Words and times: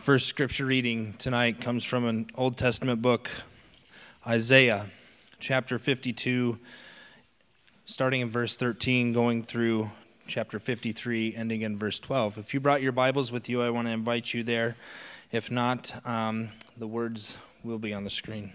first 0.00 0.28
scripture 0.28 0.64
reading 0.64 1.12
tonight 1.18 1.60
comes 1.60 1.84
from 1.84 2.06
an 2.06 2.26
Old 2.34 2.56
Testament 2.56 3.02
book, 3.02 3.30
Isaiah, 4.26 4.86
chapter 5.40 5.78
52, 5.78 6.58
starting 7.84 8.22
in 8.22 8.28
verse 8.30 8.56
13, 8.56 9.12
going 9.12 9.42
through 9.42 9.90
chapter 10.26 10.58
53, 10.58 11.34
ending 11.36 11.60
in 11.60 11.76
verse 11.76 11.98
12. 11.98 12.38
If 12.38 12.54
you 12.54 12.60
brought 12.60 12.80
your 12.80 12.92
Bibles 12.92 13.30
with 13.30 13.50
you, 13.50 13.60
I 13.60 13.68
want 13.68 13.88
to 13.88 13.92
invite 13.92 14.32
you 14.32 14.42
there. 14.42 14.74
If 15.32 15.50
not, 15.50 15.94
um, 16.06 16.48
the 16.78 16.86
words 16.86 17.36
will 17.62 17.78
be 17.78 17.92
on 17.92 18.04
the 18.04 18.10
screen. 18.10 18.52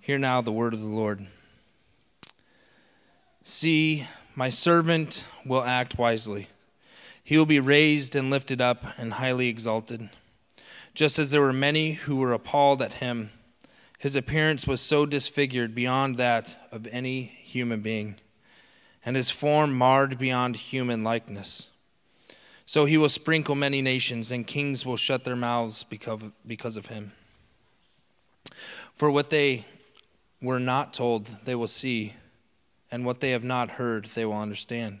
Hear 0.00 0.18
now 0.18 0.40
the 0.40 0.50
word 0.50 0.74
of 0.74 0.80
the 0.80 0.86
Lord. 0.86 1.24
See, 3.44 4.04
my 4.34 4.48
servant 4.48 5.28
will 5.46 5.62
act 5.62 5.96
wisely. 5.96 6.48
He 7.22 7.38
will 7.38 7.46
be 7.46 7.60
raised 7.60 8.16
and 8.16 8.30
lifted 8.30 8.60
up 8.60 8.84
and 8.98 9.12
highly 9.12 9.46
exalted. 9.46 10.10
Just 10.94 11.18
as 11.18 11.30
there 11.30 11.40
were 11.40 11.52
many 11.52 11.94
who 11.94 12.16
were 12.16 12.32
appalled 12.32 12.80
at 12.80 12.94
him, 12.94 13.30
his 13.98 14.14
appearance 14.14 14.66
was 14.66 14.80
so 14.80 15.04
disfigured 15.04 15.74
beyond 15.74 16.16
that 16.18 16.68
of 16.70 16.86
any 16.86 17.22
human 17.22 17.80
being, 17.80 18.16
and 19.04 19.16
his 19.16 19.30
form 19.30 19.76
marred 19.76 20.18
beyond 20.18 20.56
human 20.56 21.02
likeness. 21.02 21.70
So 22.66 22.84
he 22.84 22.96
will 22.96 23.08
sprinkle 23.08 23.54
many 23.54 23.82
nations, 23.82 24.30
and 24.30 24.46
kings 24.46 24.86
will 24.86 24.96
shut 24.96 25.24
their 25.24 25.36
mouths 25.36 25.84
because 25.84 26.76
of 26.76 26.86
him. 26.86 27.12
For 28.94 29.10
what 29.10 29.30
they 29.30 29.66
were 30.40 30.60
not 30.60 30.94
told, 30.94 31.26
they 31.44 31.54
will 31.54 31.68
see, 31.68 32.12
and 32.90 33.04
what 33.04 33.20
they 33.20 33.32
have 33.32 33.44
not 33.44 33.72
heard, 33.72 34.06
they 34.06 34.24
will 34.24 34.38
understand. 34.38 35.00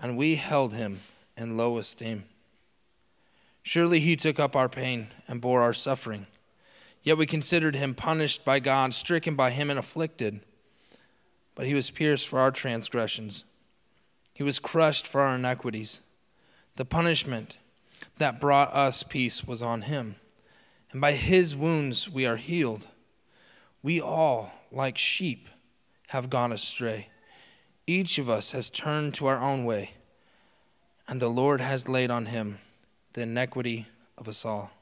and 0.00 0.16
we 0.16 0.36
held 0.36 0.74
him 0.74 1.00
in 1.36 1.56
low 1.56 1.78
esteem. 1.78 2.24
Surely 3.62 4.00
he 4.00 4.16
took 4.16 4.38
up 4.38 4.54
our 4.54 4.68
pain 4.68 5.08
and 5.26 5.40
bore 5.40 5.62
our 5.62 5.72
suffering. 5.72 6.26
Yet 7.02 7.18
we 7.18 7.26
considered 7.26 7.76
him 7.76 7.94
punished 7.94 8.44
by 8.44 8.58
God, 8.58 8.94
stricken 8.94 9.34
by 9.34 9.50
him, 9.50 9.70
and 9.70 9.78
afflicted. 9.78 10.40
But 11.54 11.66
he 11.66 11.74
was 11.74 11.90
pierced 11.90 12.28
for 12.28 12.38
our 12.38 12.50
transgressions, 12.50 13.44
he 14.34 14.42
was 14.42 14.58
crushed 14.58 15.06
for 15.06 15.22
our 15.22 15.36
iniquities. 15.36 16.00
The 16.76 16.84
punishment 16.84 17.56
that 18.18 18.38
brought 18.38 18.74
us 18.74 19.02
peace 19.02 19.44
was 19.44 19.62
on 19.62 19.82
him, 19.82 20.16
and 20.92 21.00
by 21.00 21.12
his 21.12 21.56
wounds 21.56 22.08
we 22.08 22.26
are 22.26 22.36
healed. 22.36 22.86
We 23.82 24.00
all, 24.00 24.52
like 24.70 24.98
sheep, 24.98 25.48
have 26.08 26.28
gone 26.28 26.52
astray. 26.52 27.08
Each 27.86 28.18
of 28.18 28.28
us 28.28 28.52
has 28.52 28.68
turned 28.68 29.14
to 29.14 29.26
our 29.26 29.40
own 29.40 29.64
way, 29.64 29.92
and 31.06 31.20
the 31.20 31.30
Lord 31.30 31.60
has 31.60 31.88
laid 31.88 32.10
on 32.10 32.26
him 32.26 32.58
the 33.12 33.22
iniquity 33.22 33.86
of 34.18 34.28
us 34.28 34.44
all. 34.44 34.72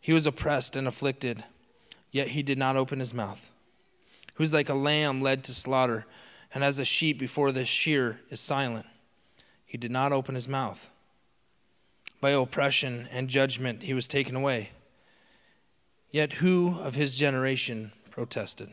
He 0.00 0.12
was 0.12 0.26
oppressed 0.26 0.76
and 0.76 0.86
afflicted, 0.86 1.42
yet 2.12 2.28
he 2.28 2.42
did 2.42 2.56
not 2.56 2.76
open 2.76 3.00
his 3.00 3.12
mouth. 3.12 3.50
He 4.26 4.42
was 4.42 4.54
like 4.54 4.68
a 4.68 4.74
lamb 4.74 5.18
led 5.18 5.42
to 5.44 5.54
slaughter, 5.54 6.06
and 6.54 6.62
as 6.62 6.78
a 6.78 6.84
sheep 6.84 7.18
before 7.18 7.50
the 7.50 7.64
shear 7.64 8.20
is 8.30 8.40
silent, 8.40 8.86
he 9.66 9.76
did 9.76 9.90
not 9.90 10.12
open 10.12 10.36
his 10.36 10.46
mouth. 10.46 10.90
By 12.20 12.30
oppression 12.30 13.08
and 13.10 13.28
judgment 13.28 13.82
he 13.82 13.92
was 13.92 14.06
taken 14.06 14.36
away. 14.36 14.70
Yet 16.10 16.34
who 16.34 16.78
of 16.78 16.94
his 16.94 17.16
generation 17.16 17.92
protested? 18.10 18.72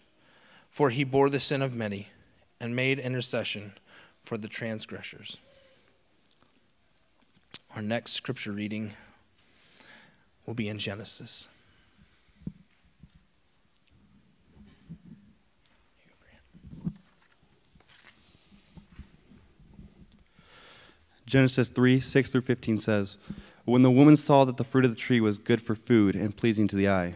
For 0.71 0.89
he 0.89 1.03
bore 1.03 1.29
the 1.29 1.39
sin 1.39 1.61
of 1.61 1.75
many 1.75 2.07
and 2.61 2.73
made 2.73 2.97
intercession 2.97 3.73
for 4.21 4.37
the 4.37 4.47
transgressors. 4.47 5.37
Our 7.75 7.81
next 7.81 8.13
scripture 8.13 8.53
reading 8.53 8.93
will 10.45 10.53
be 10.53 10.69
in 10.69 10.79
Genesis. 10.79 11.49
Genesis 21.25 21.69
3 21.69 21.99
6 21.99 22.31
through 22.31 22.41
15 22.41 22.79
says, 22.79 23.17
When 23.65 23.81
the 23.81 23.91
woman 23.91 24.15
saw 24.15 24.45
that 24.45 24.55
the 24.55 24.63
fruit 24.63 24.85
of 24.85 24.91
the 24.91 24.97
tree 24.97 25.19
was 25.19 25.37
good 25.37 25.61
for 25.61 25.75
food 25.75 26.15
and 26.15 26.35
pleasing 26.35 26.67
to 26.69 26.75
the 26.77 26.89
eye, 26.89 27.15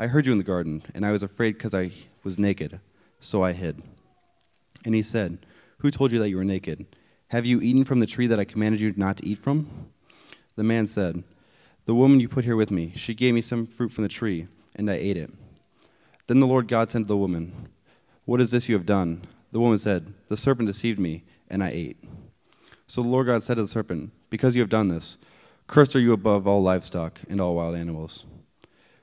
I 0.00 0.06
heard 0.06 0.24
you 0.24 0.32
in 0.32 0.38
the 0.38 0.44
garden, 0.44 0.82
and 0.94 1.04
I 1.04 1.10
was 1.10 1.22
afraid 1.22 1.58
because 1.58 1.74
I 1.74 1.90
was 2.24 2.38
naked, 2.38 2.80
so 3.20 3.44
I 3.44 3.52
hid. 3.52 3.82
And 4.86 4.94
he 4.94 5.02
said, 5.02 5.44
Who 5.80 5.90
told 5.90 6.10
you 6.10 6.18
that 6.20 6.30
you 6.30 6.38
were 6.38 6.44
naked? 6.44 6.86
Have 7.28 7.44
you 7.44 7.60
eaten 7.60 7.84
from 7.84 8.00
the 8.00 8.06
tree 8.06 8.26
that 8.26 8.40
I 8.40 8.46
commanded 8.46 8.80
you 8.80 8.94
not 8.96 9.18
to 9.18 9.26
eat 9.26 9.36
from? 9.36 9.68
The 10.56 10.64
man 10.64 10.86
said, 10.86 11.22
The 11.84 11.94
woman 11.94 12.18
you 12.18 12.30
put 12.30 12.46
here 12.46 12.56
with 12.56 12.70
me, 12.70 12.94
she 12.96 13.12
gave 13.12 13.34
me 13.34 13.42
some 13.42 13.66
fruit 13.66 13.92
from 13.92 14.00
the 14.00 14.08
tree, 14.08 14.46
and 14.74 14.90
I 14.90 14.94
ate 14.94 15.18
it. 15.18 15.34
Then 16.28 16.40
the 16.40 16.46
Lord 16.46 16.66
God 16.66 16.90
said 16.90 17.02
to 17.02 17.08
the 17.08 17.14
woman, 17.14 17.68
What 18.24 18.40
is 18.40 18.52
this 18.52 18.70
you 18.70 18.76
have 18.76 18.86
done? 18.86 19.24
The 19.52 19.60
woman 19.60 19.76
said, 19.76 20.14
The 20.28 20.36
serpent 20.38 20.66
deceived 20.66 20.98
me, 20.98 21.24
and 21.50 21.62
I 21.62 21.68
ate. 21.68 22.02
So 22.86 23.02
the 23.02 23.08
Lord 23.08 23.26
God 23.26 23.42
said 23.42 23.56
to 23.56 23.62
the 23.64 23.68
serpent, 23.68 24.12
Because 24.30 24.54
you 24.54 24.62
have 24.62 24.70
done 24.70 24.88
this, 24.88 25.18
cursed 25.66 25.94
are 25.94 26.00
you 26.00 26.14
above 26.14 26.46
all 26.46 26.62
livestock 26.62 27.20
and 27.28 27.38
all 27.38 27.56
wild 27.56 27.76
animals. 27.76 28.24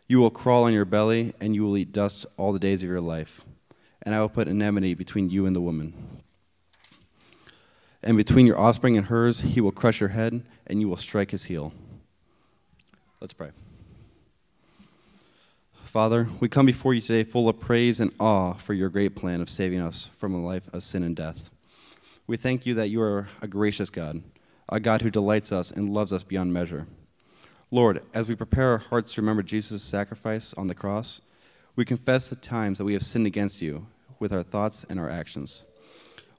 You 0.08 0.20
will 0.20 0.30
crawl 0.30 0.64
on 0.64 0.74
your 0.74 0.86
belly, 0.86 1.34
and 1.42 1.54
you 1.54 1.64
will 1.64 1.78
eat 1.78 1.92
dust 1.92 2.26
all 2.38 2.54
the 2.54 2.60
days 2.60 2.82
of 2.82 2.90
your 2.90 3.02
life. 3.02 3.44
And 4.04 4.16
I 4.16 4.22
will 4.22 4.30
put 4.30 4.48
enmity 4.48 4.94
between 4.94 5.30
you 5.30 5.46
and 5.46 5.56
the 5.56 5.62
woman. 5.62 6.22
And 8.02 8.16
between 8.16 8.48
your 8.48 8.58
offspring 8.58 8.96
and 8.96 9.08
hers, 9.08 9.42
he 9.42 9.60
will 9.60 9.72
crush 9.72 10.00
your 10.00 10.10
head, 10.10 10.44
and 10.66 10.80
you 10.80 10.88
will 10.88 10.98
strike 10.98 11.32
his 11.32 11.46
heel. 11.46 11.74
Let's 13.20 13.34
pray. 13.34 13.50
Father, 15.84 16.30
we 16.40 16.48
come 16.48 16.66
before 16.66 16.94
you 16.94 17.02
today 17.02 17.24
full 17.24 17.50
of 17.50 17.60
praise 17.60 18.00
and 18.00 18.12
awe 18.20 18.54
for 18.54 18.74
your 18.74 18.90
great 18.90 19.16
plan 19.16 19.42
of 19.42 19.50
saving 19.50 19.80
us 19.80 20.10
from 20.18 20.34
a 20.34 20.46
life 20.46 20.72
of 20.74 20.84
sin 20.84 21.02
and 21.02 21.16
death. 21.16 21.50
We 22.28 22.38
thank 22.38 22.66
you 22.66 22.76
that 22.76 22.90
you 22.90 23.02
are 23.02 23.28
a 23.42 23.48
gracious 23.48 23.90
God, 23.90 24.22
a 24.70 24.80
God 24.80 25.02
who 25.02 25.10
delights 25.10 25.52
us 25.52 25.72
and 25.72 25.90
loves 25.90 26.14
us 26.14 26.24
beyond 26.24 26.54
measure. 26.54 26.86
Lord, 27.70 28.02
as 28.14 28.30
we 28.30 28.36
prepare 28.36 28.72
our 28.72 28.78
hearts 28.78 29.14
to 29.14 29.22
remember 29.22 29.44
Jesus' 29.44 29.84
sacrifice 29.84 30.54
on 30.54 30.68
the 30.68 30.76
cross, 30.76 31.20
we 31.76 31.84
confess 31.84 32.30
the 32.30 32.36
times 32.38 32.78
that 32.78 32.86
we 32.86 32.94
have 32.94 33.04
sinned 33.04 33.28
against 33.28 33.62
you 33.62 33.88
with 34.20 34.32
our 34.32 34.44
thoughts 34.44 34.86
and 34.90 35.00
our 35.00 35.10
actions. 35.10 35.66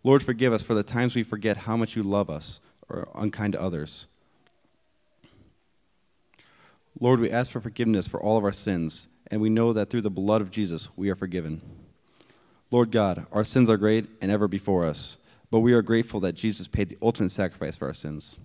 Lord, 0.02 0.22
forgive 0.22 0.52
us 0.52 0.62
for 0.62 0.74
the 0.74 0.82
times 0.82 1.14
we 1.14 1.22
forget 1.22 1.58
how 1.58 1.76
much 1.76 1.96
you 1.96 2.02
love 2.02 2.30
us 2.30 2.60
or 2.88 3.08
unkind 3.14 3.52
to 3.52 3.60
others. 3.60 4.06
Lord, 6.98 7.20
we 7.20 7.30
ask 7.30 7.50
for 7.50 7.60
forgiveness 7.60 8.08
for 8.08 8.20
all 8.20 8.38
of 8.38 8.44
our 8.44 8.52
sins, 8.52 9.08
and 9.30 9.40
we 9.40 9.50
know 9.50 9.72
that 9.74 9.90
through 9.90 10.00
the 10.00 10.10
blood 10.10 10.40
of 10.40 10.50
Jesus 10.50 10.88
we 10.96 11.10
are 11.10 11.14
forgiven. 11.14 11.60
Lord 12.70 12.90
God, 12.90 13.26
our 13.32 13.44
sins 13.44 13.68
are 13.68 13.76
great 13.76 14.06
and 14.22 14.30
ever 14.30 14.48
before 14.48 14.86
us, 14.86 15.18
but 15.50 15.60
we 15.60 15.74
are 15.74 15.82
grateful 15.82 16.20
that 16.20 16.34
Jesus 16.34 16.66
paid 16.66 16.88
the 16.88 16.98
ultimate 17.02 17.30
sacrifice 17.30 17.76
for 17.76 17.86
our 17.86 17.94
sins. 17.94 18.38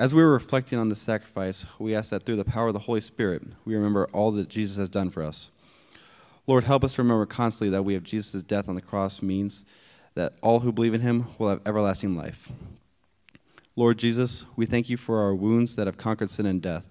As 0.00 0.14
we 0.14 0.22
are 0.22 0.30
reflecting 0.30 0.78
on 0.78 0.88
this 0.88 1.02
sacrifice, 1.02 1.66
we 1.78 1.94
ask 1.94 2.08
that 2.08 2.22
through 2.22 2.36
the 2.36 2.44
power 2.44 2.68
of 2.68 2.72
the 2.72 2.78
Holy 2.78 3.02
Spirit, 3.02 3.42
we 3.66 3.74
remember 3.74 4.08
all 4.14 4.32
that 4.32 4.48
Jesus 4.48 4.78
has 4.78 4.88
done 4.88 5.10
for 5.10 5.22
us. 5.22 5.50
Lord, 6.46 6.64
help 6.64 6.84
us 6.84 6.94
to 6.94 7.02
remember 7.02 7.26
constantly 7.26 7.68
that 7.68 7.82
we 7.82 7.92
have 7.92 8.02
Jesus' 8.02 8.42
death 8.42 8.66
on 8.66 8.74
the 8.74 8.80
cross 8.80 9.20
means 9.20 9.66
that 10.14 10.32
all 10.40 10.60
who 10.60 10.72
believe 10.72 10.94
in 10.94 11.02
him 11.02 11.26
will 11.36 11.50
have 11.50 11.60
everlasting 11.66 12.16
life. 12.16 12.50
Lord 13.76 13.98
Jesus, 13.98 14.46
we 14.56 14.64
thank 14.64 14.88
you 14.88 14.96
for 14.96 15.20
our 15.20 15.34
wounds 15.34 15.76
that 15.76 15.86
have 15.86 15.98
conquered 15.98 16.30
sin 16.30 16.46
and 16.46 16.62
death, 16.62 16.86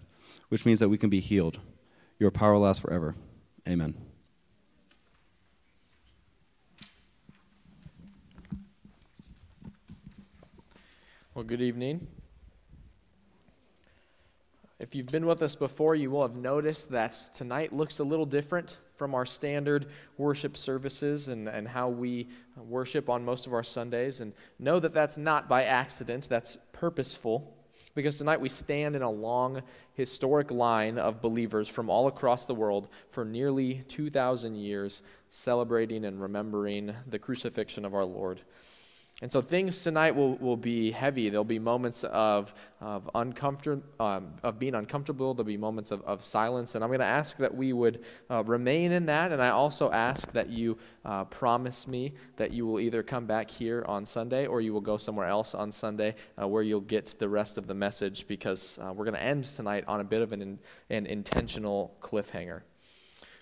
which 0.50 0.64
means 0.64 0.80
that 0.80 0.90
we 0.90 1.00
can 1.00 1.10
be 1.10 1.20
healed. 1.20 1.58
Your 2.20 2.30
power 2.30 2.58
lasts 2.58 2.84
forever. 2.84 3.16
Amen. 3.68 3.96
Well, 11.34 11.44
good 11.44 11.62
evening. 11.62 12.08
If 14.80 14.96
you've 14.96 15.08
been 15.08 15.26
with 15.26 15.42
us 15.42 15.56
before, 15.56 15.96
you 15.96 16.10
will 16.10 16.22
have 16.22 16.38
noticed 16.38 16.90
that 16.92 17.32
tonight 17.34 17.74
looks 17.74 18.00
a 18.00 18.04
little 18.04 18.26
different 18.26 18.80
from 18.96 19.14
our 19.14 19.26
standard 19.26 19.88
worship 20.18 20.56
services 20.56 21.28
and, 21.28 21.50
and 21.50 21.68
how 21.68 21.90
we 21.90 22.30
worship 22.56 23.10
on 23.10 23.26
most 23.26 23.46
of 23.46 23.54
our 23.54 23.64
Sundays. 23.64 24.22
And 24.22 24.32
know 24.58 24.80
that 24.80 24.94
that's 24.94 25.18
not 25.18 25.50
by 25.50 25.66
accident, 25.66 26.30
that's 26.30 26.58
purposeful. 26.72 27.54
Because 27.94 28.20
tonight 28.20 28.40
we 28.40 28.48
stand 28.48 28.96
in 28.96 29.02
a 29.02 29.10
long 29.10 29.64
historic 29.96 30.50
line 30.50 30.98
of 30.98 31.22
believers 31.22 31.68
from 31.68 31.90
all 31.90 32.08
across 32.08 32.46
the 32.46 32.56
world 32.56 32.88
for 33.12 33.26
nearly 33.26 33.84
2,000 33.90 34.56
years, 34.56 35.02
celebrating 35.30 36.06
and 36.06 36.22
remembering 36.22 36.96
the 37.08 37.20
crucifixion 37.20 37.84
of 37.84 37.94
our 37.94 38.06
Lord. 38.06 38.40
And 39.22 39.30
so 39.30 39.42
things 39.42 39.84
tonight 39.84 40.16
will, 40.16 40.36
will 40.38 40.56
be 40.56 40.92
heavy. 40.92 41.30
There'll 41.30 41.44
be 41.44 41.60
moments 41.60 42.06
of, 42.06 42.54
of, 42.80 43.10
uncomfort, 43.14 43.82
um, 44.00 44.34
of 44.44 44.60
being 44.60 44.76
uncomfortable. 44.76 45.34
There'll 45.34 45.46
be 45.46 45.58
moments 45.58 45.92
of, 45.92 46.02
of 46.04 46.24
silence. 46.24 46.76
And 46.76 46.84
I'm 46.84 46.90
going 46.90 47.02
to 47.02 47.06
ask 47.06 47.36
that 47.38 47.54
we 47.54 47.74
would 47.74 48.06
uh, 48.30 48.46
remain 48.46 48.94
in 48.94 49.06
that. 49.08 49.34
And 49.34 49.42
I 49.42 49.50
also 49.50 49.92
ask 49.92 50.32
that 50.32 50.50
you 50.50 50.78
uh, 51.04 51.26
promise 51.26 51.86
me 51.86 52.14
that 52.38 52.52
you 52.52 52.66
will 52.66 52.80
either 52.80 53.04
come 53.04 53.26
back 53.26 53.52
here 53.52 53.84
on 53.90 54.06
Sunday 54.06 54.48
or 54.48 54.62
you 54.62 54.72
will 54.72 54.80
go 54.80 54.96
somewhere 54.96 55.28
else 55.28 55.54
on 55.54 55.70
Sunday 55.70 56.16
uh, 56.42 56.48
where 56.48 56.64
you'll 56.64 56.80
get 56.80 57.14
the 57.20 57.28
rest 57.28 57.58
of 57.58 57.68
the 57.68 57.74
message 57.74 58.26
because 58.26 58.80
uh, 58.82 58.94
we're 58.94 59.06
going 59.06 59.18
to 59.18 59.24
end 59.24 59.44
tonight 59.44 59.84
on 59.86 60.00
a 60.00 60.04
bit 60.04 60.22
of 60.22 60.32
an, 60.32 60.58
an 60.90 61.06
intentional 61.06 61.94
cliffhanger. 62.02 62.62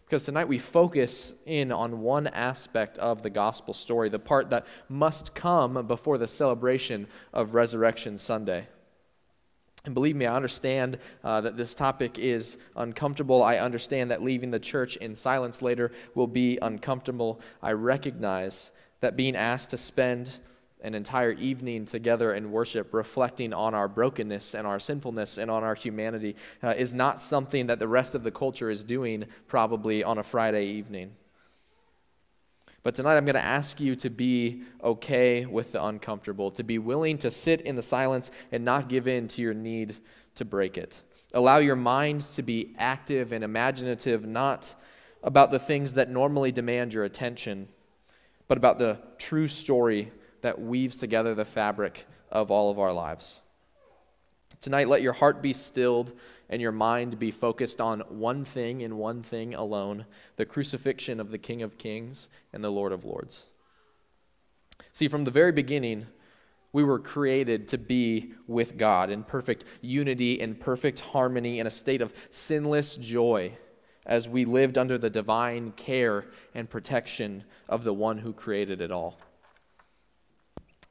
Because 0.07 0.24
tonight 0.24 0.48
we 0.48 0.57
focus 0.57 1.33
in 1.45 1.69
on 1.69 2.00
one 2.00 2.27
aspect 2.27 2.98
of 2.98 3.24
the 3.24 3.30
gospel 3.30 3.74
story, 3.74 4.07
the 4.07 4.18
part 4.18 4.51
that 4.51 4.65
must 4.88 5.36
come 5.36 5.86
before 5.86 6.18
the 6.18 6.30
celebration 6.30 7.07
of 7.33 7.54
Resurrection 7.54 8.18
Sunday. 8.18 8.69
And 9.83 9.94
believe 9.94 10.15
me, 10.15 10.25
I 10.25 10.33
understand 10.33 10.98
uh, 11.25 11.42
that 11.42 11.57
this 11.57 11.75
topic 11.75 12.18
is 12.18 12.57
uncomfortable. 12.77 13.44
I 13.44 13.57
understand 13.57 14.12
that 14.12 14.24
leaving 14.24 14.50
the 14.50 14.59
church 14.59 14.95
in 14.95 15.13
silence 15.13 15.62
later 15.62 15.92
will 16.15 16.27
be 16.27 16.57
uncomfortable. 16.62 17.42
I 17.62 17.74
recognize 17.74 18.71
that 19.01 19.18
being 19.18 19.36
asked 19.36 19.71
to 19.71 19.77
spend 19.77 20.39
an 20.81 20.94
entire 20.94 21.31
evening 21.31 21.85
together 21.85 22.33
in 22.33 22.51
worship, 22.51 22.94
reflecting 22.94 23.53
on 23.53 23.74
our 23.74 23.88
brokenness 23.88 24.53
and 24.53 24.68
our 24.68 24.79
sinfulness 24.79 25.38
and 25.38 25.50
on 25.50 25.63
our 25.63 25.75
humanity, 25.75 26.35
uh, 26.63 26.74
is 26.77 26.94
not 26.94 27.19
something 27.19 27.68
that 27.68 27.79
the 27.79 27.88
rest 27.88 28.13
of 28.15 28.24
the 28.24 28.31
culture 28.31 28.69
is 28.69 28.83
doing 28.83 29.25
probably 29.47 30.03
on 30.03 30.18
a 30.18 30.24
Friday 30.24 30.65
evening. 30.65 31.12
But 32.83 32.95
tonight 32.95 33.18
I'm 33.18 33.25
going 33.25 33.35
to 33.35 33.44
ask 33.44 33.79
you 33.79 33.95
to 33.97 34.09
be 34.09 34.62
okay 34.81 35.45
with 35.45 35.74
the 35.74 35.83
uncomfortable, 35.83 36.51
to 36.51 36.63
be 36.63 36.77
willing 36.77 37.18
to 37.18 37.31
sit 37.31 37.62
in 37.62 37.75
the 37.75 37.81
silence 37.81 38.31
and 38.51 38.63
not 38.63 38.88
give 38.88 39.07
in 39.07 39.27
to 39.29 39.41
your 39.41 39.53
need 39.53 39.97
to 40.35 40.45
break 40.45 40.77
it. 40.77 41.01
Allow 41.33 41.57
your 41.57 41.75
mind 41.75 42.21
to 42.21 42.41
be 42.44 42.75
active 42.77 43.33
and 43.33 43.44
imaginative, 43.44 44.25
not 44.25 44.74
about 45.24 45.51
the 45.51 45.59
things 45.59 45.94
that 45.94 46.09
normally 46.09 46.51
demand 46.51 46.94
your 46.94 47.03
attention, 47.03 47.68
but 48.47 48.57
about 48.57 48.79
the 48.79 49.00
true 49.18 49.47
story 49.47 50.12
that 50.42 50.60
weaves 50.60 50.98
together 50.98 51.36
the 51.36 51.45
fabric 51.45 52.06
of 52.31 52.51
all 52.51 52.69
of 52.69 52.80
our 52.80 52.94
lives. 52.94 53.39
Tonight, 54.62 54.88
let 54.88 55.01
your 55.01 55.13
heart 55.13 55.42
be 55.42 55.54
stilled 55.54 56.13
and 56.50 56.62
your 56.62 56.72
mind 56.72 57.19
be 57.19 57.31
focused 57.31 57.81
on 57.81 58.00
one 58.01 58.45
thing 58.45 58.81
and 58.84 58.98
one 58.98 59.22
thing 59.22 59.54
alone 59.54 60.06
the 60.36 60.45
crucifixion 60.45 61.19
of 61.19 61.30
the 61.30 61.38
King 61.38 61.62
of 61.62 61.78
Kings 61.78 62.30
and 62.54 62.63
the 62.63 62.72
Lord 62.72 62.92
of 62.92 63.06
Lords. 63.06 63.45
See, 64.94 65.07
from 65.07 65.25
the 65.25 65.31
very 65.31 65.51
beginning, 65.51 66.07
we 66.74 66.84
were 66.84 67.00
created 67.00 67.68
to 67.69 67.78
be 67.78 68.34
with 68.48 68.78
God 68.78 69.10
in 69.10 69.24
perfect 69.24 69.66
unity 69.81 70.42
and 70.42 70.60
perfect 70.60 71.00
harmony 71.00 71.60
in 71.60 71.68
a 71.68 71.72
state 71.72 72.01
of 72.01 72.13
sinless 72.30 72.98
joy 72.98 73.51
as 74.06 74.28
we 74.28 74.45
lived 74.45 74.78
under 74.78 74.98
the 74.98 75.10
divine 75.10 75.72
care 75.74 76.25
and 76.56 76.69
protection 76.69 77.44
of 77.68 77.84
the 77.84 77.94
one 77.94 78.18
who 78.18 78.34
created 78.34 78.81
it 78.81 78.92
all. 78.92 79.19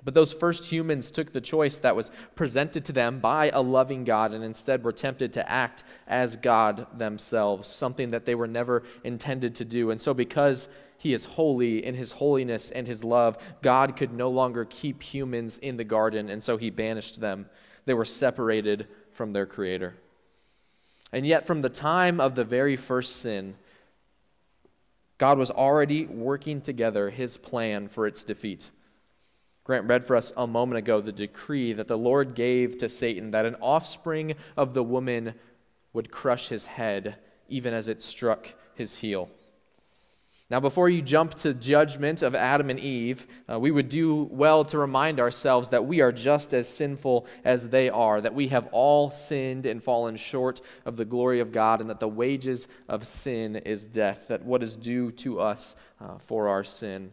But 0.07 0.15
those 0.15 0.33
first 0.33 0.65
humans 0.67 1.11
took 1.11 1.33
the 1.33 1.41
choice 1.41 1.79
that 1.79 1.97
was 1.97 2.13
presented 2.37 2.85
to 2.85 2.93
them 2.93 3.19
by 3.19 3.51
a 3.51 3.61
loving 3.61 4.05
God 4.05 4.33
and 4.33 4.45
instead 4.45 4.85
were 4.85 4.93
tempted 4.93 5.33
to 5.33 5.51
act 5.51 5.83
as 6.07 6.37
God 6.37 6.87
themselves, 6.97 7.67
something 7.67 8.11
that 8.11 8.25
they 8.25 8.37
were 8.37 8.47
never 8.47 8.85
intended 9.03 9.57
to 9.57 9.65
do. 9.65 9.91
And 9.91 10.01
so, 10.01 10.15
because 10.15 10.69
He 10.97 11.13
is 11.13 11.25
holy 11.25 11.85
in 11.85 11.97
His 11.97 12.13
holiness 12.13 12.71
and 12.71 12.87
His 12.87 13.03
love, 13.03 13.37
God 13.63 13.97
could 13.97 14.13
no 14.13 14.31
longer 14.31 14.65
keep 14.65 15.03
humans 15.03 15.59
in 15.59 15.77
the 15.77 15.83
garden, 15.83 16.31
and 16.31 16.41
so 16.41 16.57
He 16.57 16.71
banished 16.71 17.21
them. 17.21 17.47
They 17.85 17.95
were 17.95 18.05
separated 18.05 18.87
from 19.11 19.33
their 19.33 19.45
Creator. 19.45 19.97
And 21.11 21.27
yet, 21.27 21.49
from 21.49 21.63
the 21.63 21.69
time 21.69 22.21
of 22.21 22.37
the 22.37 22.45
very 22.45 22.77
first 22.77 23.17
sin, 23.17 23.57
God 25.19 25.37
was 25.37 25.51
already 25.51 26.07
working 26.07 26.61
together 26.61 27.11
His 27.11 27.37
plan 27.37 27.89
for 27.89 28.07
its 28.07 28.23
defeat. 28.23 28.71
Grant 29.67 29.89
read 29.89 30.07
for 30.07 30.15
us 30.15 30.33
a 30.37 30.47
moment 30.47 30.79
ago 30.79 31.01
the 31.01 31.11
decree 31.11 31.73
that 31.73 31.89
the 31.89 31.99
Lord 31.99 32.37
gave 32.37 32.79
to 32.79 32.89
Satan 32.89 33.33
that 33.33 33.47
an 33.47 33.57
offspring 33.57 34.37
of 34.57 34.75
the 34.75 34.85
woman 34.85 35.35
would 35.93 36.13
crush 36.13 36.47
his 36.47 36.67
head, 36.67 37.17
even 37.49 37.75
as 37.75 37.89
it 37.89 38.01
struck 38.01 38.55
his 38.77 38.95
heel. 38.99 39.29
Now, 40.49 40.61
before 40.61 40.89
you 40.89 41.03
jump 41.03 41.35
to 41.39 41.53
judgment 41.53 42.23
of 42.23 42.37
Adam 42.37 42.71
and 42.71 42.79
Eve, 42.79 43.27
uh, 43.51 43.59
we 43.59 43.73
would 43.73 43.89
do 43.89 44.29
well 44.31 44.65
to 44.67 44.79
remind 44.79 45.19
ourselves 45.19 45.71
that 45.71 45.85
we 45.85 46.01
are 46.01 46.13
just 46.13 46.55
as 46.55 46.69
sinful 46.69 47.27
as 47.45 47.69
they 47.69 47.91
are, 47.91 48.21
that 48.21 48.37
we 48.37 48.47
have 48.49 48.69
all 48.71 49.11
sinned 49.11 49.67
and 49.67 49.83
fallen 49.83 50.15
short 50.15 50.61
of 50.85 50.97
the 50.97 51.05
glory 51.05 51.41
of 51.41 51.51
God, 51.51 51.81
and 51.81 51.91
that 51.91 51.99
the 51.99 52.07
wages 52.07 52.69
of 52.89 53.05
sin 53.05 53.57
is 53.57 53.85
death, 53.85 54.27
that 54.29 54.45
what 54.45 54.63
is 54.63 54.77
due 54.77 55.11
to 55.11 55.41
us 55.41 55.75
uh, 56.01 56.19
for 56.19 56.47
our 56.47 56.63
sin 56.63 57.11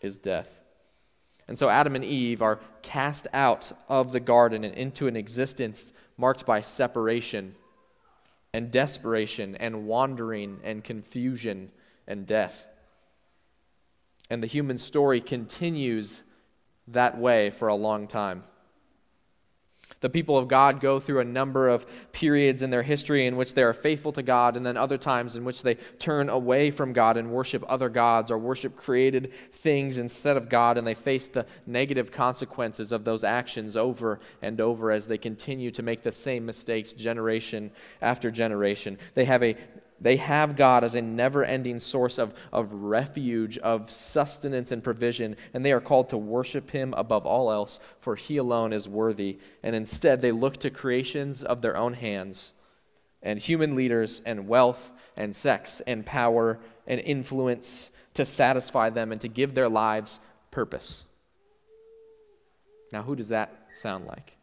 is 0.00 0.18
death. 0.18 0.57
And 1.48 1.58
so 1.58 1.70
Adam 1.70 1.96
and 1.96 2.04
Eve 2.04 2.42
are 2.42 2.60
cast 2.82 3.26
out 3.32 3.72
of 3.88 4.12
the 4.12 4.20
garden 4.20 4.64
and 4.64 4.74
into 4.74 5.08
an 5.08 5.16
existence 5.16 5.92
marked 6.18 6.44
by 6.44 6.60
separation 6.60 7.56
and 8.52 8.70
desperation 8.70 9.56
and 9.56 9.86
wandering 9.86 10.60
and 10.62 10.84
confusion 10.84 11.70
and 12.06 12.26
death. 12.26 12.64
And 14.30 14.42
the 14.42 14.46
human 14.46 14.76
story 14.76 15.22
continues 15.22 16.22
that 16.88 17.18
way 17.18 17.50
for 17.50 17.68
a 17.68 17.74
long 17.74 18.06
time. 18.06 18.42
The 20.00 20.10
people 20.10 20.38
of 20.38 20.46
God 20.46 20.80
go 20.80 21.00
through 21.00 21.20
a 21.20 21.24
number 21.24 21.68
of 21.68 21.84
periods 22.12 22.62
in 22.62 22.70
their 22.70 22.82
history 22.82 23.26
in 23.26 23.36
which 23.36 23.54
they 23.54 23.62
are 23.62 23.72
faithful 23.72 24.12
to 24.12 24.22
God, 24.22 24.56
and 24.56 24.64
then 24.64 24.76
other 24.76 24.98
times 24.98 25.34
in 25.34 25.44
which 25.44 25.62
they 25.62 25.74
turn 25.98 26.28
away 26.28 26.70
from 26.70 26.92
God 26.92 27.16
and 27.16 27.30
worship 27.30 27.64
other 27.68 27.88
gods 27.88 28.30
or 28.30 28.38
worship 28.38 28.76
created 28.76 29.32
things 29.52 29.98
instead 29.98 30.36
of 30.36 30.48
God, 30.48 30.78
and 30.78 30.86
they 30.86 30.94
face 30.94 31.26
the 31.26 31.46
negative 31.66 32.12
consequences 32.12 32.92
of 32.92 33.04
those 33.04 33.24
actions 33.24 33.76
over 33.76 34.20
and 34.40 34.60
over 34.60 34.92
as 34.92 35.06
they 35.06 35.18
continue 35.18 35.70
to 35.72 35.82
make 35.82 36.02
the 36.02 36.12
same 36.12 36.46
mistakes 36.46 36.92
generation 36.92 37.70
after 38.00 38.30
generation. 38.30 38.98
They 39.14 39.24
have 39.24 39.42
a 39.42 39.56
They 40.00 40.16
have 40.16 40.56
God 40.56 40.84
as 40.84 40.94
a 40.94 41.02
never 41.02 41.44
ending 41.44 41.80
source 41.80 42.18
of, 42.18 42.32
of 42.52 42.72
refuge, 42.72 43.58
of 43.58 43.90
sustenance 43.90 44.70
and 44.70 44.82
provision, 44.82 45.36
and 45.52 45.64
they 45.64 45.72
are 45.72 45.80
called 45.80 46.10
to 46.10 46.16
worship 46.18 46.70
Him 46.70 46.94
above 46.96 47.26
all 47.26 47.50
else, 47.50 47.80
for 48.00 48.14
He 48.14 48.36
alone 48.36 48.72
is 48.72 48.88
worthy. 48.88 49.38
And 49.62 49.74
instead, 49.74 50.20
they 50.20 50.32
look 50.32 50.58
to 50.58 50.70
creations 50.70 51.42
of 51.42 51.62
their 51.62 51.76
own 51.76 51.94
hands, 51.94 52.54
and 53.22 53.40
human 53.40 53.74
leaders, 53.74 54.22
and 54.24 54.46
wealth, 54.46 54.92
and 55.16 55.34
sex, 55.34 55.82
and 55.86 56.06
power, 56.06 56.60
and 56.86 57.00
influence 57.00 57.90
to 58.14 58.24
satisfy 58.24 58.90
them 58.90 59.10
and 59.10 59.20
to 59.20 59.28
give 59.28 59.54
their 59.54 59.68
lives 59.68 60.20
purpose. 60.52 61.04
Now, 62.92 63.02
who 63.02 63.16
does 63.16 63.28
that 63.28 63.52
sound 63.74 64.06
like? 64.06 64.37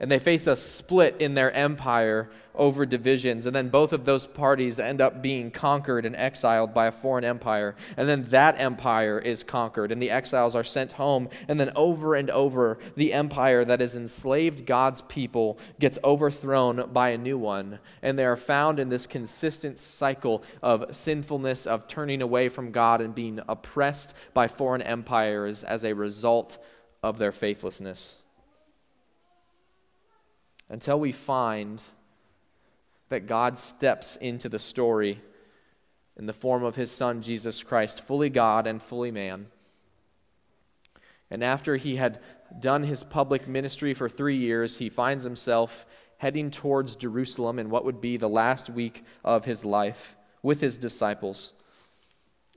And 0.00 0.10
they 0.10 0.18
face 0.18 0.46
a 0.46 0.56
split 0.56 1.16
in 1.20 1.34
their 1.34 1.52
empire 1.52 2.28
over 2.54 2.84
divisions. 2.84 3.46
And 3.46 3.54
then 3.54 3.68
both 3.68 3.92
of 3.92 4.04
those 4.04 4.26
parties 4.26 4.78
end 4.78 5.00
up 5.00 5.22
being 5.22 5.50
conquered 5.50 6.04
and 6.04 6.16
exiled 6.16 6.74
by 6.74 6.86
a 6.86 6.92
foreign 6.92 7.24
empire. 7.24 7.76
And 7.96 8.08
then 8.08 8.24
that 8.30 8.60
empire 8.60 9.18
is 9.18 9.42
conquered, 9.42 9.92
and 9.92 10.02
the 10.02 10.10
exiles 10.10 10.54
are 10.54 10.64
sent 10.64 10.92
home. 10.92 11.28
And 11.48 11.58
then 11.58 11.72
over 11.76 12.14
and 12.14 12.30
over, 12.30 12.78
the 12.96 13.12
empire 13.12 13.64
that 13.64 13.80
has 13.80 13.96
enslaved 13.96 14.66
God's 14.66 15.02
people 15.02 15.58
gets 15.78 15.98
overthrown 16.04 16.90
by 16.92 17.10
a 17.10 17.18
new 17.18 17.38
one. 17.38 17.78
And 18.02 18.18
they 18.18 18.24
are 18.24 18.36
found 18.36 18.78
in 18.78 18.88
this 18.88 19.06
consistent 19.06 19.78
cycle 19.78 20.42
of 20.62 20.96
sinfulness, 20.96 21.66
of 21.66 21.86
turning 21.86 22.22
away 22.22 22.48
from 22.48 22.72
God 22.72 23.00
and 23.00 23.14
being 23.14 23.40
oppressed 23.48 24.14
by 24.34 24.48
foreign 24.48 24.82
empires 24.82 25.64
as 25.64 25.84
a 25.84 25.92
result 25.92 26.58
of 27.02 27.18
their 27.18 27.32
faithlessness 27.32 28.21
until 30.72 30.98
we 30.98 31.12
find 31.12 31.82
that 33.10 33.26
God 33.26 33.58
steps 33.58 34.16
into 34.16 34.48
the 34.48 34.58
story 34.58 35.20
in 36.16 36.24
the 36.24 36.32
form 36.32 36.64
of 36.64 36.76
his 36.76 36.90
son, 36.90 37.20
Jesus 37.20 37.62
Christ, 37.62 38.00
fully 38.00 38.30
God 38.30 38.66
and 38.66 38.82
fully 38.82 39.10
man. 39.10 39.48
And 41.30 41.44
after 41.44 41.76
he 41.76 41.96
had 41.96 42.20
done 42.58 42.84
his 42.84 43.04
public 43.04 43.46
ministry 43.46 43.92
for 43.92 44.08
three 44.08 44.38
years, 44.38 44.78
he 44.78 44.88
finds 44.88 45.24
himself 45.24 45.84
heading 46.16 46.50
towards 46.50 46.96
Jerusalem 46.96 47.58
in 47.58 47.68
what 47.68 47.84
would 47.84 48.00
be 48.00 48.16
the 48.16 48.28
last 48.28 48.70
week 48.70 49.04
of 49.22 49.44
his 49.44 49.66
life 49.66 50.16
with 50.42 50.62
his 50.62 50.78
disciples. 50.78 51.52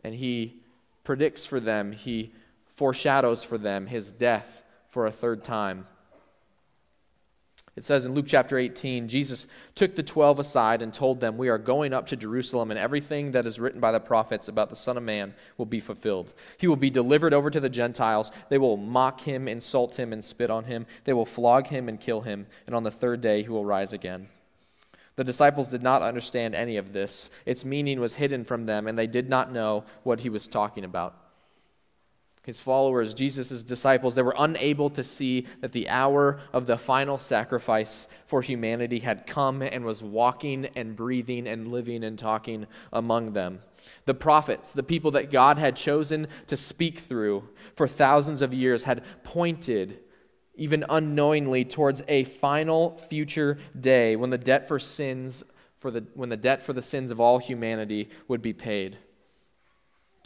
And 0.05 0.15
he 0.15 0.61
predicts 1.03 1.45
for 1.45 1.59
them, 1.59 1.91
he 1.91 2.33
foreshadows 2.75 3.43
for 3.43 3.57
them 3.57 3.87
his 3.87 4.13
death 4.13 4.63
for 4.87 5.05
a 5.05 5.11
third 5.11 5.43
time. 5.43 5.87
It 7.75 7.83
says 7.83 8.05
in 8.05 8.13
Luke 8.13 8.25
chapter 8.25 8.57
18 8.57 9.09
Jesus 9.09 9.47
took 9.73 9.95
the 9.95 10.03
twelve 10.03 10.39
aside 10.39 10.81
and 10.81 10.93
told 10.93 11.19
them, 11.19 11.37
We 11.37 11.49
are 11.49 11.57
going 11.57 11.93
up 11.93 12.07
to 12.07 12.15
Jerusalem, 12.15 12.71
and 12.71 12.79
everything 12.79 13.31
that 13.31 13.45
is 13.45 13.59
written 13.59 13.81
by 13.81 13.91
the 13.91 13.99
prophets 13.99 14.47
about 14.47 14.69
the 14.69 14.77
Son 14.77 14.95
of 14.95 15.03
Man 15.03 15.33
will 15.57 15.65
be 15.65 15.81
fulfilled. 15.81 16.33
He 16.57 16.67
will 16.67 16.77
be 16.77 16.89
delivered 16.89 17.33
over 17.33 17.49
to 17.49 17.59
the 17.59 17.69
Gentiles. 17.69 18.31
They 18.47 18.57
will 18.57 18.77
mock 18.77 19.21
him, 19.21 19.49
insult 19.49 19.99
him, 19.99 20.13
and 20.13 20.23
spit 20.23 20.49
on 20.49 20.63
him. 20.63 20.85
They 21.03 21.13
will 21.13 21.25
flog 21.25 21.67
him 21.67 21.89
and 21.89 21.99
kill 21.99 22.21
him, 22.21 22.47
and 22.65 22.75
on 22.75 22.83
the 22.83 22.91
third 22.91 23.19
day 23.19 23.43
he 23.43 23.49
will 23.49 23.65
rise 23.65 23.91
again. 23.91 24.27
The 25.17 25.25
disciples 25.25 25.69
did 25.69 25.83
not 25.83 26.01
understand 26.01 26.55
any 26.55 26.77
of 26.77 26.93
this. 26.93 27.29
Its 27.45 27.65
meaning 27.65 27.99
was 27.99 28.15
hidden 28.15 28.45
from 28.45 28.65
them, 28.65 28.87
and 28.87 28.97
they 28.97 29.07
did 29.07 29.29
not 29.29 29.51
know 29.51 29.83
what 30.03 30.21
he 30.21 30.29
was 30.29 30.47
talking 30.47 30.85
about 30.85 31.24
his 32.45 32.59
followers, 32.59 33.15
Jesus' 33.15 33.63
disciples, 33.63 34.13
they 34.13 34.21
were 34.21 34.35
unable 34.37 34.91
to 34.91 35.03
see 35.03 35.47
that 35.61 35.71
the 35.71 35.89
hour 35.89 36.39
of 36.53 36.67
the 36.67 36.77
final 36.77 37.17
sacrifice 37.17 38.07
for 38.27 38.43
humanity 38.43 38.99
had 38.99 39.25
come 39.25 39.63
and 39.63 39.83
was 39.83 40.03
walking 40.03 40.67
and 40.75 40.95
breathing 40.95 41.47
and 41.47 41.69
living 41.69 42.03
and 42.03 42.19
talking 42.19 42.67
among 42.93 43.33
them. 43.33 43.61
The 44.05 44.13
prophets, 44.13 44.73
the 44.73 44.83
people 44.83 45.09
that 45.11 45.31
God 45.31 45.57
had 45.57 45.75
chosen 45.75 46.27
to 46.45 46.55
speak 46.55 46.99
through 46.99 47.49
for 47.75 47.87
thousands 47.87 48.43
of 48.43 48.53
years, 48.53 48.83
had 48.83 49.03
pointed, 49.23 50.01
even 50.53 50.85
unknowingly, 50.87 51.65
towards 51.65 52.03
a 52.07 52.25
final 52.25 52.95
future 53.09 53.57
day 53.79 54.15
when 54.15 54.29
the 54.29 54.37
debt 54.37 54.67
for 54.67 54.77
sins, 54.77 55.43
for 55.79 55.89
the, 55.89 56.05
when 56.13 56.29
the 56.29 56.37
debt 56.37 56.61
for 56.61 56.73
the 56.73 56.81
sins 56.83 57.09
of 57.09 57.19
all 57.19 57.39
humanity 57.39 58.09
would 58.27 58.43
be 58.43 58.53
paid. 58.53 58.99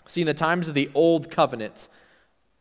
See, 0.05 0.21
in 0.21 0.27
the 0.27 0.33
times 0.33 0.67
of 0.67 0.73
the 0.73 0.89
old 0.93 1.31
covenant, 1.31 1.88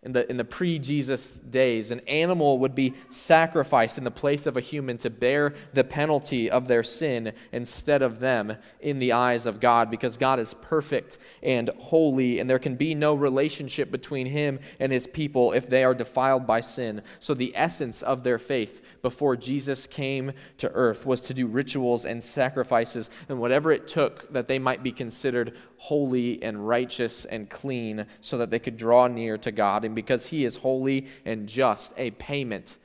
in 0.04 0.12
the, 0.12 0.30
in 0.30 0.36
the 0.36 0.44
pre 0.44 0.78
Jesus 0.78 1.38
days, 1.38 1.90
an 1.90 2.00
animal 2.06 2.58
would 2.60 2.74
be 2.76 2.94
sacrificed 3.10 3.98
in 3.98 4.04
the 4.04 4.12
place 4.12 4.46
of 4.46 4.56
a 4.56 4.60
human 4.60 4.96
to 4.98 5.10
bear 5.10 5.54
the 5.74 5.82
penalty 5.82 6.48
of 6.48 6.68
their 6.68 6.84
sin 6.84 7.32
instead 7.50 8.00
of 8.00 8.20
them 8.20 8.56
in 8.80 9.00
the 9.00 9.10
eyes 9.10 9.44
of 9.44 9.58
God 9.58 9.90
because 9.90 10.16
God 10.16 10.38
is 10.38 10.54
perfect 10.62 11.18
and 11.42 11.68
holy, 11.78 12.38
and 12.38 12.48
there 12.48 12.60
can 12.60 12.76
be 12.76 12.94
no 12.94 13.12
relationship 13.12 13.90
between 13.90 14.28
Him 14.28 14.60
and 14.78 14.92
His 14.92 15.08
people 15.08 15.50
if 15.50 15.68
they 15.68 15.82
are 15.82 15.94
defiled 15.94 16.46
by 16.46 16.60
sin. 16.60 17.02
So, 17.18 17.34
the 17.34 17.52
essence 17.56 18.00
of 18.00 18.22
their 18.22 18.38
faith 18.38 18.80
before 19.02 19.36
Jesus 19.36 19.88
came 19.88 20.30
to 20.58 20.70
earth 20.74 21.06
was 21.06 21.22
to 21.22 21.34
do 21.34 21.48
rituals 21.48 22.04
and 22.04 22.22
sacrifices 22.22 23.10
and 23.28 23.40
whatever 23.40 23.72
it 23.72 23.88
took 23.88 24.32
that 24.32 24.46
they 24.46 24.60
might 24.60 24.84
be 24.84 24.92
considered 24.92 25.56
holy 25.78 26.42
and 26.42 26.68
righteous 26.68 27.24
and 27.24 27.48
clean 27.48 28.06
so 28.20 28.38
that 28.38 28.50
they 28.50 28.58
could 28.58 28.76
draw 28.76 29.06
near 29.06 29.38
to 29.38 29.50
God. 29.50 29.84
And 29.84 29.94
because 29.94 30.26
He 30.26 30.44
is 30.44 30.56
holy 30.56 31.06
and 31.24 31.48
just, 31.48 31.94
a 31.96 32.10
payment 32.12 32.76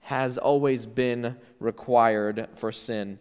has 0.00 0.38
always 0.38 0.86
been 0.86 1.36
required 1.60 2.48
for 2.54 2.72
sin. 2.72 3.18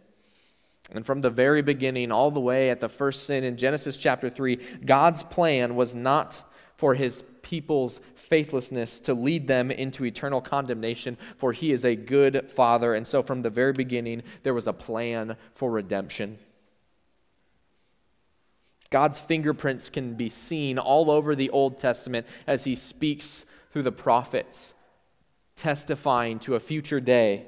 And 0.92 1.06
from 1.06 1.22
the 1.22 1.30
very 1.30 1.62
beginning, 1.62 2.12
all 2.12 2.32
the 2.32 2.40
way 2.40 2.70
at 2.70 2.80
the 2.80 2.90
first 2.90 3.24
sin 3.24 3.44
in 3.44 3.58
Genesis 3.58 3.98
chapter 3.98 4.30
3, 4.30 4.60
God's 4.86 5.24
plan 5.24 5.76
was 5.76 5.96
not 5.96 6.42
for 6.78 6.94
his 6.94 7.24
people's 7.42 8.02
faithlessness 8.16 9.00
to 9.02 9.14
lead 9.14 9.48
them 9.48 9.72
into 9.72 10.06
eternal 10.06 10.42
condemnation, 10.42 11.18
for 11.38 11.54
he 11.54 11.72
is 11.72 11.86
a 11.86 11.96
good 11.96 12.52
father. 12.52 12.94
And 12.94 13.06
so 13.06 13.24
from 13.24 13.42
the 13.42 13.50
very 13.50 13.74
beginning, 13.74 14.24
there 14.44 14.54
was 14.54 14.68
a 14.68 14.74
plan 14.74 15.36
for 15.56 15.72
redemption. 15.72 16.38
God's 18.90 19.18
fingerprints 19.18 19.90
can 19.90 20.14
be 20.14 20.30
seen 20.30 20.78
all 20.78 21.10
over 21.10 21.36
the 21.36 21.50
Old 21.50 21.80
Testament 21.80 22.26
as 22.48 22.64
he 22.64 22.76
speaks 22.76 23.46
through 23.72 23.84
the 23.84 23.92
prophets, 23.92 24.74
testifying 25.56 26.40
to 26.40 26.56
a 26.56 26.60
future 26.60 27.00
day, 27.00 27.46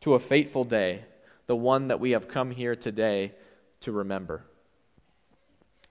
to 0.00 0.14
a 0.14 0.20
fateful 0.20 0.64
day, 0.64 1.04
the 1.46 1.56
one 1.56 1.88
that 1.88 2.00
we 2.00 2.12
have 2.12 2.28
come 2.28 2.50
here 2.50 2.74
today 2.74 3.32
to 3.80 3.92
remember. 3.92 4.44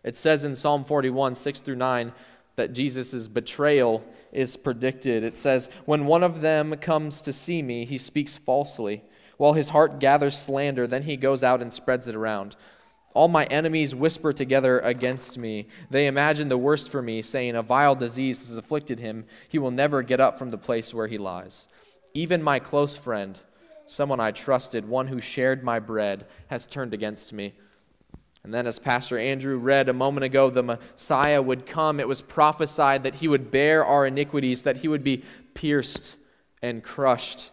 It 0.04 0.18
says 0.18 0.44
in 0.44 0.56
Psalm 0.56 0.84
41, 0.84 1.36
6 1.36 1.62
through 1.62 1.75
9, 1.75 2.12
that 2.56 2.74
Jesus' 2.74 3.28
betrayal 3.28 4.06
is 4.32 4.58
predicted. 4.58 5.24
It 5.24 5.36
says, 5.36 5.70
When 5.86 6.06
one 6.06 6.24
of 6.24 6.42
them 6.42 6.75
comes 6.78 7.22
to 7.24 7.34
see 7.34 7.62
me, 7.62 7.86
he 7.86 7.98
speaks 7.98 8.38
falsely. 8.38 9.04
While 9.38 9.54
his 9.54 9.70
heart 9.70 10.00
gathers 10.00 10.38
slander, 10.38 10.86
then 10.86 11.04
he 11.04 11.18
goes 11.18 11.44
out 11.44 11.62
and 11.62 11.74
spreads 11.74 12.08
it 12.08 12.16
around. 12.16 12.56
All 13.13 13.27
my 13.27 13.46
enemies 13.46 13.93
whisper 13.93 14.34
together 14.34 14.79
against 14.79 15.38
me. 15.38 15.67
They 15.89 16.08
imagine 16.08 16.50
the 16.50 16.58
worst 16.58 16.89
for 16.89 17.01
me, 17.01 17.22
saying, 17.22 17.55
A 17.55 17.62
vile 17.62 17.96
disease 17.96 18.39
has 18.48 18.58
afflicted 18.58 19.00
him. 19.00 19.25
He 19.48 19.60
will 19.60 19.72
never 19.72 20.01
get 20.01 20.20
up 20.20 20.39
from 20.39 20.50
the 20.50 20.58
place 20.58 20.93
where 20.93 21.08
he 21.08 21.17
lies. 21.17 21.67
Even 22.15 22.41
my 22.41 22.60
close 22.60 22.96
friend, 22.96 23.39
someone 23.86 24.20
I 24.20 24.32
trusted, 24.32 24.88
one 24.88 25.08
who 25.08 25.22
shared 25.22 25.63
my 25.63 25.79
bread, 25.79 26.25
has 26.48 26.65
turned 26.65 26.93
against 26.93 27.34
me. 27.34 27.53
And 28.43 28.53
then, 28.53 28.67
as 28.67 28.79
Pastor 28.79 29.17
Andrew 29.17 29.58
read 29.58 29.89
a 29.89 29.93
moment 29.93 30.25
ago, 30.25 30.50
the 30.50 30.63
Messiah 30.63 31.41
would 31.41 31.65
come. 31.65 32.00
It 32.00 32.08
was 32.08 32.22
prophesied 32.22 33.03
that 33.03 33.15
he 33.15 33.27
would 33.27 33.51
bear 33.51 33.86
our 33.86 34.05
iniquities, 34.05 34.63
that 34.63 34.77
he 34.77 34.88
would 34.88 35.03
be 35.03 35.24
pierced 35.53 36.17
and 36.62 36.84
crushed 36.84 37.51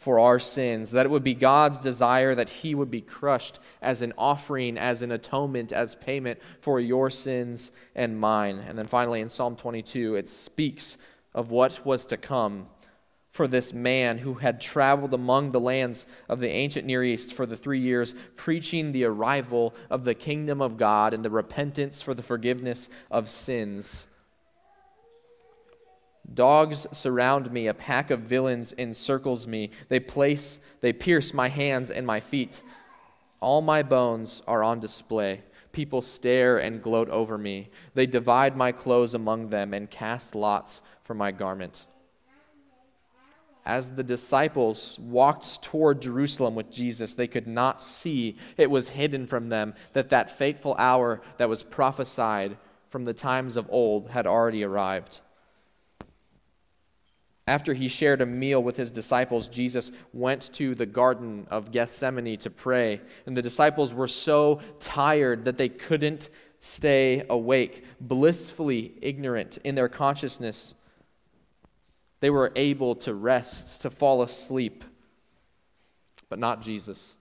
for 0.00 0.18
our 0.18 0.38
sins, 0.38 0.92
that 0.92 1.04
it 1.04 1.10
would 1.10 1.22
be 1.22 1.34
God's 1.34 1.78
desire 1.78 2.34
that 2.34 2.48
he 2.48 2.74
would 2.74 2.90
be 2.90 3.02
crushed 3.02 3.58
as 3.82 4.00
an 4.00 4.14
offering, 4.16 4.78
as 4.78 5.02
an 5.02 5.12
atonement, 5.12 5.74
as 5.74 5.94
payment 5.94 6.40
for 6.62 6.80
your 6.80 7.10
sins 7.10 7.70
and 7.94 8.18
mine. 8.18 8.64
And 8.66 8.78
then 8.78 8.86
finally 8.86 9.20
in 9.20 9.28
Psalm 9.28 9.56
22, 9.56 10.16
it 10.16 10.26
speaks 10.26 10.96
of 11.34 11.50
what 11.50 11.84
was 11.84 12.06
to 12.06 12.16
come 12.16 12.68
for 13.30 13.46
this 13.46 13.74
man 13.74 14.16
who 14.16 14.34
had 14.34 14.58
traveled 14.58 15.12
among 15.12 15.52
the 15.52 15.60
lands 15.60 16.06
of 16.30 16.40
the 16.40 16.48
ancient 16.48 16.86
Near 16.86 17.04
East 17.04 17.34
for 17.34 17.44
the 17.44 17.56
three 17.56 17.78
years, 17.78 18.14
preaching 18.36 18.92
the 18.92 19.04
arrival 19.04 19.74
of 19.90 20.04
the 20.04 20.14
kingdom 20.14 20.62
of 20.62 20.78
God 20.78 21.12
and 21.12 21.22
the 21.22 21.30
repentance 21.30 22.00
for 22.00 22.14
the 22.14 22.22
forgiveness 22.22 22.88
of 23.10 23.28
sins. 23.28 24.06
Dogs 26.32 26.86
surround 26.92 27.50
me, 27.50 27.66
a 27.66 27.74
pack 27.74 28.10
of 28.10 28.20
villains 28.20 28.72
encircles 28.78 29.46
me. 29.46 29.70
They 29.88 30.00
place, 30.00 30.58
they 30.80 30.92
pierce 30.92 31.34
my 31.34 31.48
hands 31.48 31.90
and 31.90 32.06
my 32.06 32.20
feet. 32.20 32.62
All 33.40 33.62
my 33.62 33.82
bones 33.82 34.42
are 34.46 34.62
on 34.62 34.80
display. 34.80 35.42
People 35.72 36.02
stare 36.02 36.58
and 36.58 36.82
gloat 36.82 37.08
over 37.10 37.38
me. 37.38 37.70
They 37.94 38.06
divide 38.06 38.56
my 38.56 38.72
clothes 38.72 39.14
among 39.14 39.48
them 39.48 39.72
and 39.72 39.90
cast 39.90 40.34
lots 40.34 40.82
for 41.04 41.14
my 41.14 41.30
garment. 41.30 41.86
as 43.66 43.90
the 43.90 44.02
disciples 44.02 44.98
walked 44.98 45.62
toward 45.62 46.00
Jerusalem 46.02 46.54
with 46.54 46.70
Jesus, 46.70 47.14
they 47.14 47.26
could 47.28 47.46
not 47.46 47.80
see. 47.82 48.36
It 48.56 48.70
was 48.70 48.88
hidden 48.88 49.26
from 49.26 49.48
them 49.48 49.74
that 49.92 50.10
that 50.10 50.36
fateful 50.36 50.74
hour 50.78 51.20
that 51.36 51.48
was 51.48 51.62
prophesied 51.62 52.56
from 52.88 53.04
the 53.04 53.14
times 53.14 53.56
of 53.56 53.68
old 53.70 54.10
had 54.10 54.26
already 54.26 54.64
arrived. 54.64 55.20
After 57.46 57.74
he 57.74 57.88
shared 57.88 58.20
a 58.20 58.26
meal 58.26 58.62
with 58.62 58.76
his 58.76 58.90
disciples, 58.90 59.48
Jesus 59.48 59.90
went 60.12 60.52
to 60.54 60.74
the 60.74 60.86
Garden 60.86 61.46
of 61.50 61.72
Gethsemane 61.72 62.36
to 62.38 62.50
pray. 62.50 63.00
And 63.26 63.36
the 63.36 63.42
disciples 63.42 63.92
were 63.92 64.06
so 64.06 64.60
tired 64.78 65.44
that 65.46 65.58
they 65.58 65.68
couldn't 65.68 66.28
stay 66.60 67.24
awake, 67.28 67.84
blissfully 68.00 68.94
ignorant 69.00 69.58
in 69.64 69.74
their 69.74 69.88
consciousness. 69.88 70.74
They 72.20 72.30
were 72.30 72.52
able 72.54 72.94
to 72.96 73.14
rest, 73.14 73.82
to 73.82 73.90
fall 73.90 74.22
asleep, 74.22 74.84
but 76.28 76.38
not 76.38 76.62
Jesus. 76.62 77.16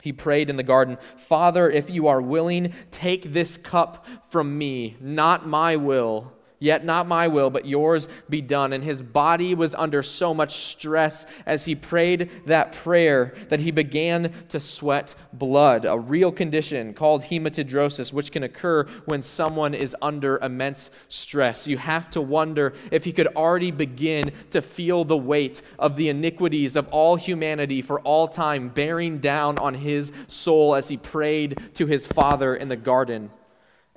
He 0.00 0.12
prayed 0.12 0.48
in 0.48 0.56
the 0.56 0.62
garden, 0.62 0.96
Father, 1.16 1.68
if 1.68 1.90
you 1.90 2.06
are 2.06 2.20
willing, 2.20 2.72
take 2.90 3.34
this 3.34 3.56
cup 3.56 4.06
from 4.28 4.56
me, 4.56 4.96
not 5.00 5.46
my 5.46 5.76
will 5.76 6.32
Yet 6.60 6.84
not 6.84 7.06
my 7.06 7.28
will, 7.28 7.50
but 7.50 7.66
yours 7.66 8.08
be 8.28 8.40
done. 8.40 8.72
And 8.72 8.82
his 8.82 9.00
body 9.00 9.54
was 9.54 9.74
under 9.74 10.02
so 10.02 10.34
much 10.34 10.56
stress 10.70 11.24
as 11.46 11.64
he 11.64 11.74
prayed 11.74 12.30
that 12.46 12.72
prayer 12.72 13.34
that 13.48 13.60
he 13.60 13.70
began 13.70 14.32
to 14.48 14.58
sweat 14.58 15.14
blood, 15.32 15.84
a 15.84 15.98
real 15.98 16.32
condition 16.32 16.94
called 16.94 17.22
hematidrosis, 17.22 18.12
which 18.12 18.32
can 18.32 18.42
occur 18.42 18.84
when 19.04 19.22
someone 19.22 19.72
is 19.72 19.94
under 20.02 20.38
immense 20.38 20.90
stress. 21.08 21.68
You 21.68 21.78
have 21.78 22.10
to 22.10 22.20
wonder 22.20 22.72
if 22.90 23.04
he 23.04 23.12
could 23.12 23.28
already 23.28 23.70
begin 23.70 24.32
to 24.50 24.60
feel 24.60 25.04
the 25.04 25.16
weight 25.16 25.62
of 25.78 25.96
the 25.96 26.08
iniquities 26.08 26.74
of 26.74 26.88
all 26.88 27.14
humanity 27.14 27.82
for 27.82 28.00
all 28.00 28.26
time 28.26 28.68
bearing 28.68 29.18
down 29.18 29.58
on 29.58 29.74
his 29.74 30.10
soul 30.26 30.74
as 30.74 30.88
he 30.88 30.96
prayed 30.96 31.70
to 31.74 31.86
his 31.86 32.06
Father 32.06 32.56
in 32.56 32.68
the 32.68 32.76
garden 32.76 33.30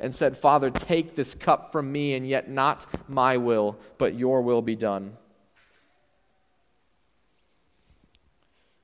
and 0.01 0.13
said, 0.13 0.35
Father, 0.35 0.71
take 0.71 1.15
this 1.15 1.35
cup 1.35 1.71
from 1.71 1.91
me, 1.91 2.15
and 2.15 2.27
yet 2.27 2.49
not 2.49 2.87
my 3.07 3.37
will, 3.37 3.77
but 3.99 4.15
your 4.15 4.41
will 4.41 4.63
be 4.63 4.75
done. 4.75 5.15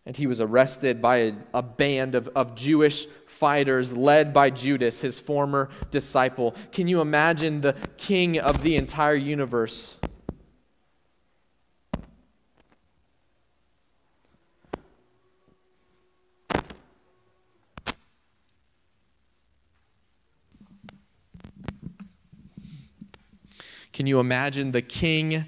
And 0.05 0.15
he 0.15 0.27
was 0.27 0.39
arrested 0.39 1.01
by 1.01 1.17
a, 1.17 1.33
a 1.55 1.61
band 1.63 2.15
of, 2.15 2.29
of 2.29 2.55
Jewish 2.55 3.07
fighters 3.25 3.97
led 3.97 4.31
by 4.31 4.51
Judas, 4.51 5.01
his 5.01 5.19
former 5.19 5.69
disciple. 5.91 6.55
Can 6.71 6.87
you 6.87 7.01
imagine 7.01 7.61
the 7.61 7.75
king 7.97 8.39
of 8.39 8.61
the 8.61 8.75
entire 8.75 9.15
universe? 9.15 9.97
Can 23.97 24.05
you 24.05 24.19
imagine 24.19 24.73
the 24.73 24.83
king 24.83 25.45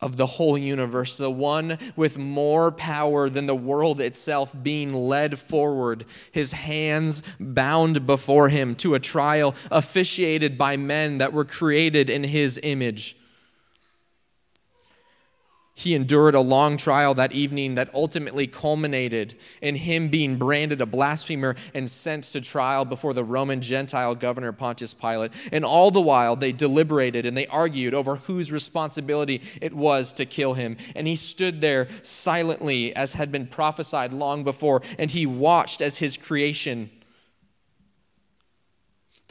of 0.00 0.16
the 0.16 0.24
whole 0.24 0.56
universe, 0.56 1.18
the 1.18 1.30
one 1.30 1.76
with 1.96 2.16
more 2.16 2.72
power 2.72 3.28
than 3.28 3.44
the 3.44 3.54
world 3.54 4.00
itself, 4.00 4.54
being 4.62 4.94
led 4.94 5.38
forward, 5.38 6.06
his 6.30 6.52
hands 6.52 7.22
bound 7.38 8.06
before 8.06 8.48
him 8.48 8.74
to 8.76 8.94
a 8.94 8.98
trial 8.98 9.54
officiated 9.70 10.56
by 10.56 10.78
men 10.78 11.18
that 11.18 11.34
were 11.34 11.44
created 11.44 12.08
in 12.08 12.24
his 12.24 12.58
image? 12.62 13.18
He 15.74 15.94
endured 15.94 16.34
a 16.34 16.40
long 16.40 16.76
trial 16.76 17.14
that 17.14 17.32
evening 17.32 17.74
that 17.76 17.94
ultimately 17.94 18.46
culminated 18.46 19.34
in 19.62 19.74
him 19.74 20.08
being 20.08 20.36
branded 20.36 20.82
a 20.82 20.86
blasphemer 20.86 21.56
and 21.72 21.90
sent 21.90 22.24
to 22.24 22.42
trial 22.42 22.84
before 22.84 23.14
the 23.14 23.24
Roman 23.24 23.62
Gentile 23.62 24.14
governor 24.14 24.52
Pontius 24.52 24.92
Pilate. 24.92 25.32
And 25.50 25.64
all 25.64 25.90
the 25.90 26.00
while, 26.00 26.36
they 26.36 26.52
deliberated 26.52 27.24
and 27.24 27.34
they 27.34 27.46
argued 27.46 27.94
over 27.94 28.16
whose 28.16 28.52
responsibility 28.52 29.40
it 29.62 29.72
was 29.72 30.12
to 30.14 30.26
kill 30.26 30.52
him. 30.52 30.76
And 30.94 31.06
he 31.06 31.16
stood 31.16 31.62
there 31.62 31.88
silently, 32.02 32.94
as 32.94 33.14
had 33.14 33.32
been 33.32 33.46
prophesied 33.46 34.12
long 34.12 34.44
before, 34.44 34.82
and 34.98 35.10
he 35.10 35.24
watched 35.24 35.80
as 35.80 35.96
his 35.96 36.18
creation 36.18 36.90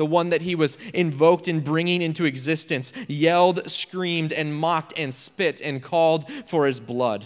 the 0.01 0.05
one 0.07 0.31
that 0.31 0.41
he 0.41 0.55
was 0.55 0.79
invoked 0.95 1.47
in 1.47 1.59
bringing 1.59 2.01
into 2.01 2.25
existence, 2.25 2.91
yelled, 3.07 3.69
screamed, 3.69 4.33
and 4.33 4.51
mocked 4.51 4.97
and 4.97 5.13
spit 5.13 5.61
and 5.61 5.83
called 5.83 6.27
for 6.47 6.65
his 6.65 6.79
blood. 6.79 7.23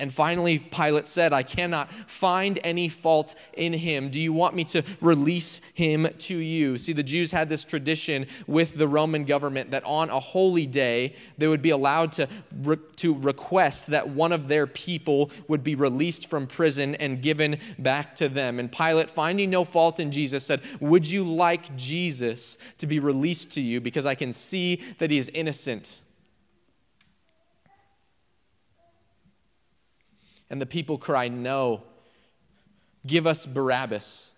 And 0.00 0.12
finally, 0.12 0.58
Pilate 0.58 1.06
said, 1.06 1.32
I 1.32 1.42
cannot 1.42 1.92
find 1.92 2.58
any 2.64 2.88
fault 2.88 3.34
in 3.52 3.72
him. 3.72 4.08
Do 4.08 4.20
you 4.20 4.32
want 4.32 4.54
me 4.54 4.64
to 4.64 4.82
release 5.00 5.60
him 5.74 6.08
to 6.18 6.36
you? 6.36 6.78
See, 6.78 6.92
the 6.92 7.02
Jews 7.02 7.30
had 7.30 7.48
this 7.48 7.64
tradition 7.64 8.26
with 8.46 8.76
the 8.76 8.88
Roman 8.88 9.24
government 9.24 9.70
that 9.72 9.84
on 9.84 10.08
a 10.10 10.18
holy 10.18 10.66
day, 10.66 11.14
they 11.38 11.48
would 11.48 11.62
be 11.62 11.70
allowed 11.70 12.12
to, 12.12 12.28
re- 12.62 12.78
to 12.96 13.14
request 13.14 13.88
that 13.88 14.08
one 14.08 14.32
of 14.32 14.48
their 14.48 14.66
people 14.66 15.30
would 15.48 15.62
be 15.62 15.74
released 15.74 16.30
from 16.30 16.46
prison 16.46 16.94
and 16.94 17.20
given 17.22 17.58
back 17.78 18.14
to 18.16 18.28
them. 18.28 18.58
And 18.58 18.72
Pilate, 18.72 19.10
finding 19.10 19.50
no 19.50 19.64
fault 19.64 20.00
in 20.00 20.10
Jesus, 20.10 20.44
said, 20.44 20.62
Would 20.80 21.08
you 21.08 21.24
like 21.24 21.76
Jesus 21.76 22.56
to 22.78 22.86
be 22.86 22.98
released 22.98 23.52
to 23.52 23.60
you? 23.60 23.80
Because 23.80 24.06
I 24.06 24.14
can 24.14 24.32
see 24.32 24.80
that 24.98 25.10
he 25.10 25.18
is 25.18 25.28
innocent. 25.28 26.00
And 30.50 30.60
the 30.60 30.66
people 30.66 30.98
cry, 30.98 31.28
No, 31.28 31.82
give 33.06 33.26
us 33.26 33.46
Barabbas. 33.46 34.32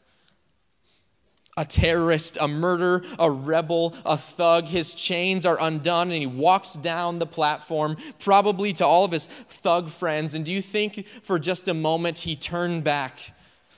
A 1.55 1.67
terrorist, 1.67 2.39
a 2.41 2.49
murderer, 2.49 3.03
a 3.19 3.31
rebel, 3.31 3.95
a 4.07 4.17
thug. 4.17 4.65
His 4.65 4.95
chains 4.95 5.45
are 5.45 5.61
undone 5.61 6.11
and 6.11 6.21
he 6.21 6.27
walks 6.27 6.75
down 6.75 7.19
the 7.19 7.27
platform, 7.27 7.99
probably 8.19 8.73
to 8.75 8.87
all 8.87 9.05
of 9.05 9.13
his 9.13 9.27
thug 9.27 9.91
friends. 9.91 10.33
And 10.33 10.47
do 10.47 10.53
you 10.53 10.63
think 10.63 11.07
for 11.23 11.39
just 11.39 11.69
a 11.69 11.75
moment 11.75 12.19
he 12.19 12.37
turned 12.37 12.85
back 12.85 13.35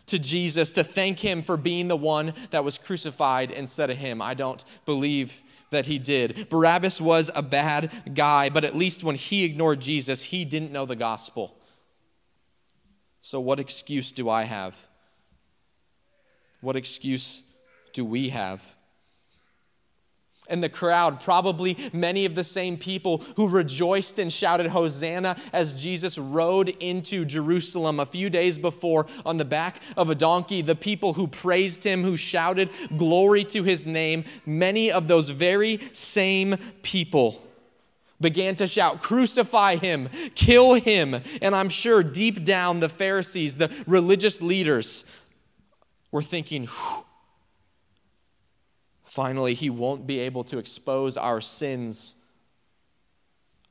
to 0.07 0.21
Jesus 0.21 0.71
to 0.73 0.85
thank 0.85 1.19
him 1.19 1.43
for 1.43 1.57
being 1.57 1.89
the 1.89 1.97
one 1.97 2.33
that 2.51 2.63
was 2.63 2.79
crucified 2.79 3.51
instead 3.51 3.91
of 3.91 3.97
him? 3.97 4.23
I 4.23 4.35
don't 4.35 4.65
believe 4.87 5.43
that 5.71 5.87
he 5.87 5.99
did. 5.99 6.49
Barabbas 6.49 7.01
was 7.01 7.29
a 7.35 7.43
bad 7.43 7.91
guy, 8.15 8.51
but 8.51 8.65
at 8.65 8.77
least 8.77 9.03
when 9.03 9.17
he 9.17 9.43
ignored 9.43 9.81
Jesus, 9.81 10.23
he 10.23 10.45
didn't 10.45 10.71
know 10.71 10.87
the 10.87 10.95
gospel. 10.95 11.57
So, 13.27 13.41
what 13.41 13.59
excuse 13.59 14.13
do 14.13 14.29
I 14.29 14.43
have? 14.43 14.77
What 16.61 16.77
excuse 16.77 17.43
do 17.95 18.05
we 18.05 18.29
have? 18.29 18.63
And 20.51 20.63
the 20.63 20.69
crowd, 20.69 21.23
probably 21.23 21.79
many 21.95 22.27
of 22.27 22.35
the 22.35 22.45
same 22.45 22.77
people 22.77 23.25
who 23.37 23.49
rejoiced 23.49 24.19
and 24.19 24.31
shouted 24.31 24.67
Hosanna 24.67 25.39
as 25.55 25.73
Jesus 25.73 26.19
rode 26.19 26.69
into 26.81 27.25
Jerusalem 27.25 27.99
a 27.99 28.05
few 28.05 28.29
days 28.29 28.59
before 28.59 29.07
on 29.25 29.39
the 29.39 29.47
back 29.47 29.81
of 29.97 30.11
a 30.11 30.15
donkey, 30.15 30.61
the 30.61 30.77
people 30.77 31.15
who 31.15 31.27
praised 31.27 31.83
him, 31.83 32.03
who 32.03 32.19
shouted 32.19 32.69
glory 32.99 33.45
to 33.45 33.63
his 33.63 33.87
name, 33.87 34.25
many 34.45 34.93
of 34.93 35.09
those 35.09 35.31
very 35.31 35.81
same 35.95 36.57
people 36.83 37.44
began 38.21 38.55
to 38.57 38.67
shout, 38.67 39.03
Crucify 39.03 39.77
him, 39.77 40.09
kill 40.35 40.75
him. 40.75 41.17
And 41.43 41.55
I'm 41.55 41.69
sure 41.69 42.03
deep 42.03 42.45
down, 42.45 42.81
the 42.81 42.89
Pharisees, 42.89 43.57
the 43.57 43.73
religious 43.87 44.41
leaders, 44.41 45.05
were 46.11 46.23
thinking, 46.23 46.69
Finally, 49.15 49.55
he 49.55 49.71
won't 49.71 50.09
be 50.09 50.19
able 50.19 50.43
to 50.43 50.59
expose 50.59 51.17
our 51.17 51.41
sins, 51.41 52.17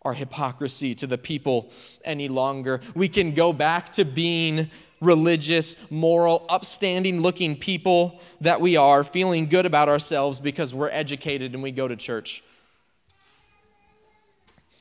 our 0.04 0.14
hypocrisy 0.14 0.94
to 0.94 1.06
the 1.06 1.18
people 1.18 1.70
any 2.06 2.30
longer. 2.30 2.80
We 2.96 3.10
can 3.10 3.34
go 3.34 3.52
back 3.52 3.90
to 3.94 4.06
being 4.06 4.72
religious, 5.02 5.76
moral, 5.92 6.46
upstanding 6.48 7.20
looking 7.20 7.58
people 7.58 8.22
that 8.40 8.62
we 8.62 8.78
are, 8.78 9.04
feeling 9.04 9.48
good 9.48 9.66
about 9.66 9.90
ourselves 9.90 10.40
because 10.40 10.74
we're 10.74 10.90
educated 10.90 11.54
and 11.54 11.62
we 11.62 11.72
go 11.72 11.90
to 11.90 11.98
church. 11.98 12.42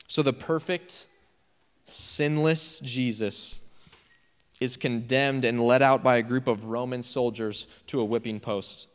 So 0.07 0.21
the 0.21 0.33
perfect, 0.33 1.07
sinless 1.85 2.79
Jesus 2.79 3.59
is 4.59 4.77
condemned 4.77 5.45
and 5.45 5.59
led 5.59 5.81
out 5.81 6.03
by 6.03 6.17
a 6.17 6.23
group 6.23 6.47
of 6.47 6.65
Roman 6.65 7.01
soldiers 7.01 7.67
to 7.87 7.99
a 7.99 8.05
whipping 8.05 8.39
post. 8.39 8.87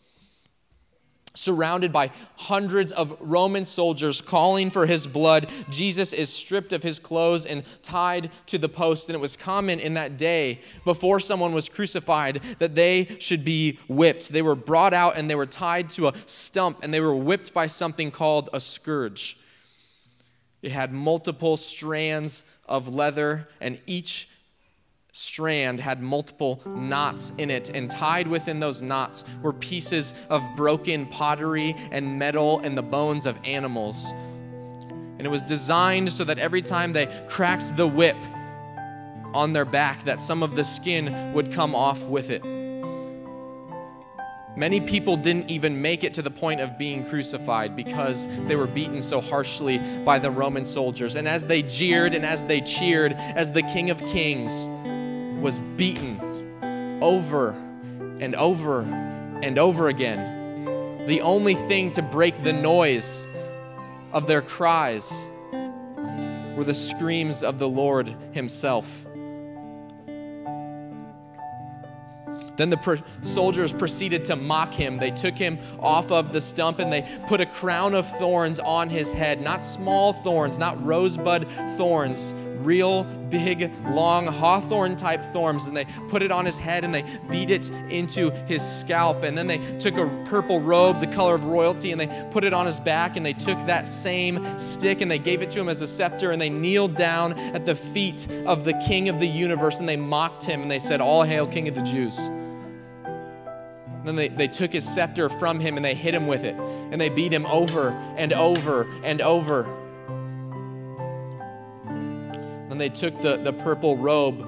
Surrounded 1.34 1.92
by 1.92 2.10
hundreds 2.36 2.90
of 2.90 3.16
Roman 3.20 3.64
soldiers 3.64 4.20
calling 4.20 4.70
for 4.70 4.86
his 4.86 5.06
blood, 5.06 5.52
Jesus 5.70 6.12
is 6.12 6.32
stripped 6.32 6.72
of 6.72 6.82
his 6.82 6.98
clothes 6.98 7.46
and 7.46 7.62
tied 7.82 8.30
to 8.46 8.58
the 8.58 8.68
post. 8.68 9.08
And 9.08 9.14
it 9.14 9.20
was 9.20 9.36
common 9.36 9.78
in 9.78 9.94
that 9.94 10.16
day, 10.16 10.60
before 10.84 11.20
someone 11.20 11.52
was 11.52 11.68
crucified, 11.68 12.40
that 12.58 12.74
they 12.74 13.16
should 13.20 13.44
be 13.44 13.78
whipped. 13.88 14.30
They 14.30 14.42
were 14.42 14.56
brought 14.56 14.94
out 14.94 15.16
and 15.16 15.30
they 15.30 15.36
were 15.36 15.46
tied 15.46 15.90
to 15.90 16.08
a 16.08 16.14
stump 16.26 16.82
and 16.82 16.92
they 16.92 17.00
were 17.00 17.14
whipped 17.14 17.54
by 17.54 17.66
something 17.66 18.10
called 18.10 18.48
a 18.52 18.60
scourge. 18.60 19.38
It 20.62 20.72
had 20.72 20.92
multiple 20.92 21.56
strands 21.56 22.42
of 22.66 22.88
leather, 22.88 23.48
and 23.60 23.80
each 23.86 24.28
strand 25.12 25.80
had 25.80 26.02
multiple 26.02 26.60
knots 26.66 27.32
in 27.38 27.50
it, 27.50 27.70
and 27.70 27.90
tied 27.90 28.26
within 28.28 28.60
those 28.60 28.82
knots 28.82 29.24
were 29.42 29.52
pieces 29.52 30.14
of 30.28 30.42
broken 30.56 31.06
pottery 31.06 31.74
and 31.90 32.18
metal 32.18 32.60
and 32.60 32.76
the 32.76 32.82
bones 32.82 33.26
of 33.26 33.36
animals. 33.44 34.06
And 34.10 35.22
it 35.26 35.30
was 35.30 35.42
designed 35.42 36.12
so 36.12 36.24
that 36.24 36.38
every 36.38 36.62
time 36.62 36.92
they 36.92 37.06
cracked 37.28 37.76
the 37.76 37.86
whip 37.86 38.16
on 39.34 39.52
their 39.52 39.64
back, 39.64 40.04
that 40.04 40.20
some 40.20 40.42
of 40.42 40.54
the 40.54 40.64
skin 40.64 41.32
would 41.32 41.52
come 41.52 41.74
off 41.74 42.02
with 42.04 42.30
it. 42.30 42.42
Many 44.58 44.80
people 44.80 45.16
didn't 45.16 45.52
even 45.52 45.80
make 45.80 46.02
it 46.02 46.14
to 46.14 46.22
the 46.22 46.32
point 46.32 46.60
of 46.60 46.76
being 46.76 47.06
crucified 47.06 47.76
because 47.76 48.26
they 48.48 48.56
were 48.56 48.66
beaten 48.66 49.00
so 49.00 49.20
harshly 49.20 49.78
by 50.04 50.18
the 50.18 50.32
Roman 50.32 50.64
soldiers. 50.64 51.14
And 51.14 51.28
as 51.28 51.46
they 51.46 51.62
jeered 51.62 52.12
and 52.12 52.26
as 52.26 52.44
they 52.44 52.60
cheered, 52.60 53.12
as 53.12 53.52
the 53.52 53.62
King 53.62 53.90
of 53.90 54.04
Kings 54.06 54.66
was 55.40 55.60
beaten 55.76 56.98
over 57.00 57.50
and 58.18 58.34
over 58.34 58.82
and 58.82 59.60
over 59.60 59.90
again, 59.90 61.06
the 61.06 61.20
only 61.20 61.54
thing 61.54 61.92
to 61.92 62.02
break 62.02 62.42
the 62.42 62.52
noise 62.52 63.28
of 64.12 64.26
their 64.26 64.42
cries 64.42 65.24
were 65.52 66.64
the 66.64 66.74
screams 66.74 67.44
of 67.44 67.60
the 67.60 67.68
Lord 67.68 68.12
Himself. 68.32 69.06
Then 72.58 72.70
the 72.70 72.76
per- 72.76 72.98
soldiers 73.22 73.72
proceeded 73.72 74.24
to 74.26 74.36
mock 74.36 74.74
him. 74.74 74.98
They 74.98 75.12
took 75.12 75.38
him 75.38 75.58
off 75.78 76.10
of 76.10 76.32
the 76.32 76.40
stump 76.40 76.80
and 76.80 76.92
they 76.92 77.08
put 77.28 77.40
a 77.40 77.46
crown 77.46 77.94
of 77.94 78.06
thorns 78.18 78.58
on 78.58 78.90
his 78.90 79.12
head. 79.12 79.40
Not 79.40 79.64
small 79.64 80.12
thorns, 80.12 80.58
not 80.58 80.84
rosebud 80.84 81.48
thorns, 81.76 82.34
real 82.58 83.04
big, 83.30 83.70
long 83.90 84.26
hawthorn 84.26 84.96
type 84.96 85.24
thorns. 85.26 85.68
And 85.68 85.76
they 85.76 85.84
put 86.08 86.20
it 86.20 86.32
on 86.32 86.44
his 86.44 86.58
head 86.58 86.84
and 86.84 86.92
they 86.92 87.04
beat 87.30 87.52
it 87.52 87.70
into 87.90 88.30
his 88.46 88.60
scalp. 88.60 89.22
And 89.22 89.38
then 89.38 89.46
they 89.46 89.58
took 89.78 89.96
a 89.96 90.08
purple 90.24 90.60
robe, 90.60 90.98
the 90.98 91.06
color 91.06 91.36
of 91.36 91.44
royalty, 91.44 91.92
and 91.92 92.00
they 92.00 92.28
put 92.32 92.42
it 92.42 92.52
on 92.52 92.66
his 92.66 92.80
back. 92.80 93.16
And 93.16 93.24
they 93.24 93.34
took 93.34 93.58
that 93.66 93.88
same 93.88 94.58
stick 94.58 95.00
and 95.00 95.08
they 95.08 95.20
gave 95.20 95.42
it 95.42 95.50
to 95.52 95.60
him 95.60 95.68
as 95.68 95.80
a 95.80 95.86
scepter. 95.86 96.32
And 96.32 96.40
they 96.40 96.50
kneeled 96.50 96.96
down 96.96 97.34
at 97.38 97.64
the 97.64 97.76
feet 97.76 98.26
of 98.46 98.64
the 98.64 98.74
king 98.84 99.08
of 99.08 99.20
the 99.20 99.28
universe 99.28 99.78
and 99.78 99.88
they 99.88 99.96
mocked 99.96 100.42
him 100.42 100.60
and 100.62 100.68
they 100.68 100.80
said, 100.80 101.00
All 101.00 101.22
hail, 101.22 101.46
King 101.46 101.68
of 101.68 101.76
the 101.76 101.82
Jews. 101.82 102.28
Then 104.04 104.16
they, 104.16 104.28
they 104.28 104.48
took 104.48 104.72
his 104.72 104.88
scepter 104.88 105.28
from 105.28 105.60
him 105.60 105.76
and 105.76 105.84
they 105.84 105.94
hit 105.94 106.14
him 106.14 106.26
with 106.26 106.44
it. 106.44 106.54
And 106.54 107.00
they 107.00 107.08
beat 107.08 107.32
him 107.32 107.46
over 107.46 107.90
and 108.16 108.32
over 108.32 108.88
and 109.02 109.20
over. 109.20 109.64
Then 112.68 112.78
they 112.78 112.88
took 112.88 113.20
the, 113.20 113.36
the 113.36 113.52
purple 113.52 113.96
robe, 113.96 114.38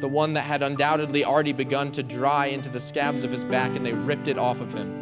the 0.00 0.08
one 0.08 0.34
that 0.34 0.42
had 0.42 0.62
undoubtedly 0.62 1.24
already 1.24 1.52
begun 1.52 1.92
to 1.92 2.02
dry 2.02 2.46
into 2.46 2.68
the 2.68 2.80
scabs 2.80 3.22
of 3.22 3.30
his 3.30 3.44
back, 3.44 3.76
and 3.76 3.86
they 3.86 3.92
ripped 3.92 4.28
it 4.28 4.38
off 4.38 4.60
of 4.60 4.72
him. 4.74 4.99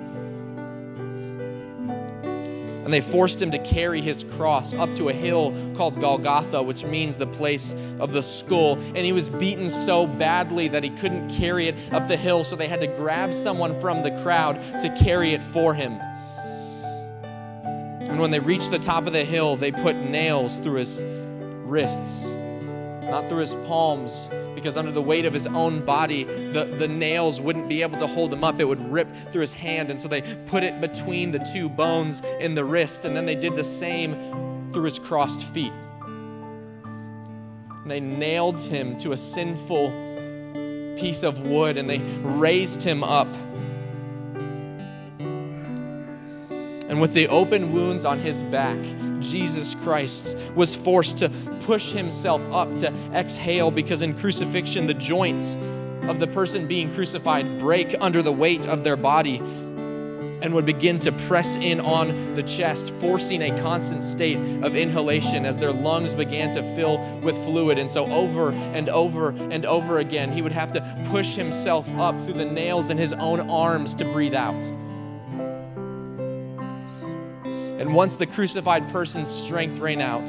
And 2.89 2.93
they 2.95 3.03
forced 3.03 3.43
him 3.43 3.51
to 3.51 3.59
carry 3.59 4.01
his 4.01 4.25
cross 4.25 4.73
up 4.73 4.97
to 4.97 5.11
a 5.11 5.13
hill 5.13 5.55
called 5.77 6.01
Golgotha, 6.01 6.63
which 6.63 6.87
means 6.87 7.19
the 7.19 7.27
place 7.27 7.75
of 8.01 8.15
the 8.15 8.23
skull. 8.23 8.79
And 8.79 8.97
he 8.97 9.13
was 9.13 9.29
beaten 9.29 9.69
so 9.69 10.07
badly 10.07 10.69
that 10.69 10.83
he 10.83 10.89
couldn't 10.89 11.29
carry 11.29 11.69
it 11.69 11.75
up 11.93 12.09
the 12.09 12.17
hill, 12.17 12.45
so 12.45 12.57
they 12.57 12.67
had 12.67 12.81
to 12.81 12.87
grab 12.87 13.35
someone 13.35 13.79
from 13.79 14.03
the 14.03 14.13
crowd 14.23 14.55
to 14.81 14.89
carry 15.05 15.35
it 15.35 15.45
for 15.45 15.75
him. 15.75 15.99
And 18.09 18.19
when 18.19 18.31
they 18.31 18.41
reached 18.41 18.71
the 18.71 18.79
top 18.79 19.07
of 19.07 19.13
the 19.13 19.23
hill, 19.23 19.55
they 19.55 19.71
put 19.71 19.95
nails 19.95 20.59
through 20.59 20.79
his 20.79 21.03
wrists, 21.05 22.25
not 23.09 23.29
through 23.29 23.41
his 23.41 23.55
palms, 23.67 24.29
because 24.55 24.77
under 24.77 24.91
the 24.91 25.03
weight 25.03 25.25
of 25.25 25.33
his 25.33 25.47
own 25.47 25.85
body, 25.85 26.25
the, 26.25 26.65
the 26.65 26.89
nails 26.89 27.41
wouldn't 27.41 27.69
be 27.69 27.83
able 27.83 27.99
to 27.99 28.07
hold 28.07 28.33
him 28.33 28.45
up. 28.45 28.61
It 28.61 28.65
would 28.65 28.93
rip 28.93 29.09
through 29.31 29.43
his 29.43 29.55
hand. 29.55 29.91
And 29.91 30.01
so 30.01 30.09
they 30.09 30.23
put 30.47 30.63
it 30.63 30.81
between 30.81 31.31
the 31.31 31.39
two 31.39 31.69
bones 31.69 32.23
in 32.41 32.55
the 32.55 32.65
wrist. 32.65 33.05
And 33.05 33.17
then 33.17 33.25
they 33.25 33.35
did 33.35 33.55
the 33.55 33.65
same 33.65 34.71
through 34.73 34.85
his 34.85 34.99
crossed 34.99 35.45
feet. 35.45 35.73
And 37.83 37.91
they 37.91 38.01
nailed 38.01 38.59
him 38.59 38.99
to 38.99 39.13
a 39.13 39.17
sinful 39.17 39.91
piece 40.99 41.23
of 41.23 41.47
wood 41.47 41.77
and 41.77 41.89
they 41.89 41.99
raised 42.23 42.83
him 42.83 43.05
up. 43.05 43.33
And 46.99 47.03
with 47.05 47.15
the 47.15 47.29
open 47.29 47.73
wounds 47.73 48.05
on 48.05 48.19
his 48.19 48.43
back, 48.43 48.77
Jesus 49.21 49.77
Christ 49.85 50.37
was 50.57 50.75
forced 50.75 51.19
to 51.19 51.29
push 51.61 51.93
himself 51.93 52.43
up 52.53 52.77
to 52.79 52.93
exhale 53.15 53.71
because 53.71 54.03
in 54.03 54.19
crucifixion, 54.19 54.89
the 54.89 54.95
joints 54.95 55.57
of 56.09 56.19
the 56.19 56.27
person 56.27 56.67
being 56.67 56.93
crucified 56.93 57.61
break 57.61 57.95
under 58.01 58.21
the 58.21 58.33
weight 58.33 58.67
of 58.67 58.83
their 58.83 58.97
body 58.97 59.37
and 60.43 60.53
would 60.53 60.67
begin 60.67 60.99
to 60.99 61.13
press 61.13 61.55
in 61.55 61.79
on 61.79 62.35
the 62.35 62.43
chest, 62.43 62.91
forcing 62.95 63.43
a 63.43 63.61
constant 63.61 64.03
state 64.03 64.39
of 64.65 64.75
inhalation 64.75 65.47
as 65.47 65.57
their 65.57 65.73
lungs 65.73 66.17
began 66.17 66.51
to 66.51 66.65
fill 66.75 66.99
with 67.21 67.37
fluid. 67.45 67.79
And 67.79 67.89
so, 67.89 68.07
over 68.07 68.51
and 68.51 68.89
over 68.89 69.29
and 69.29 69.65
over 69.65 69.99
again, 69.99 70.33
he 70.33 70.43
would 70.43 70.51
have 70.51 70.73
to 70.73 71.05
push 71.11 71.37
himself 71.37 71.89
up 71.97 72.21
through 72.23 72.35
the 72.35 72.45
nails 72.45 72.91
in 72.91 72.99
his 72.99 73.13
own 73.13 73.49
arms 73.49 73.95
to 73.95 74.05
breathe 74.05 74.35
out. 74.35 74.69
And 77.79 77.95
once 77.95 78.17
the 78.17 78.27
crucified 78.27 78.89
person's 78.91 79.29
strength 79.29 79.79
ran 79.79 80.01
out, 80.01 80.27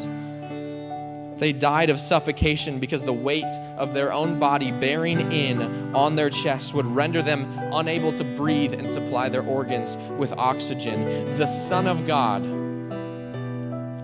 they 1.40 1.54
died 1.54 1.90
of 1.90 2.00
suffocation 2.00 2.80
because 2.80 3.04
the 3.04 3.14
weight 3.14 3.52
of 3.78 3.94
their 3.94 4.12
own 4.12 4.40
body 4.40 4.72
bearing 4.72 5.32
in 5.32 5.96
on 5.96 6.14
their 6.14 6.30
chest 6.30 6.74
would 6.74 6.86
render 6.86 7.22
them 7.22 7.48
unable 7.74 8.12
to 8.18 8.24
breathe 8.24 8.74
and 8.74 8.90
supply 8.90 9.30
their 9.30 9.44
organs 9.44 9.98
with 10.18 10.34
oxygen. 10.34 11.38
The 11.38 11.48
Son 11.48 11.88
of 11.88 12.06
God, 12.06 12.44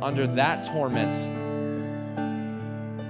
under 0.02 0.26
that 0.28 0.64
torment, 0.64 1.16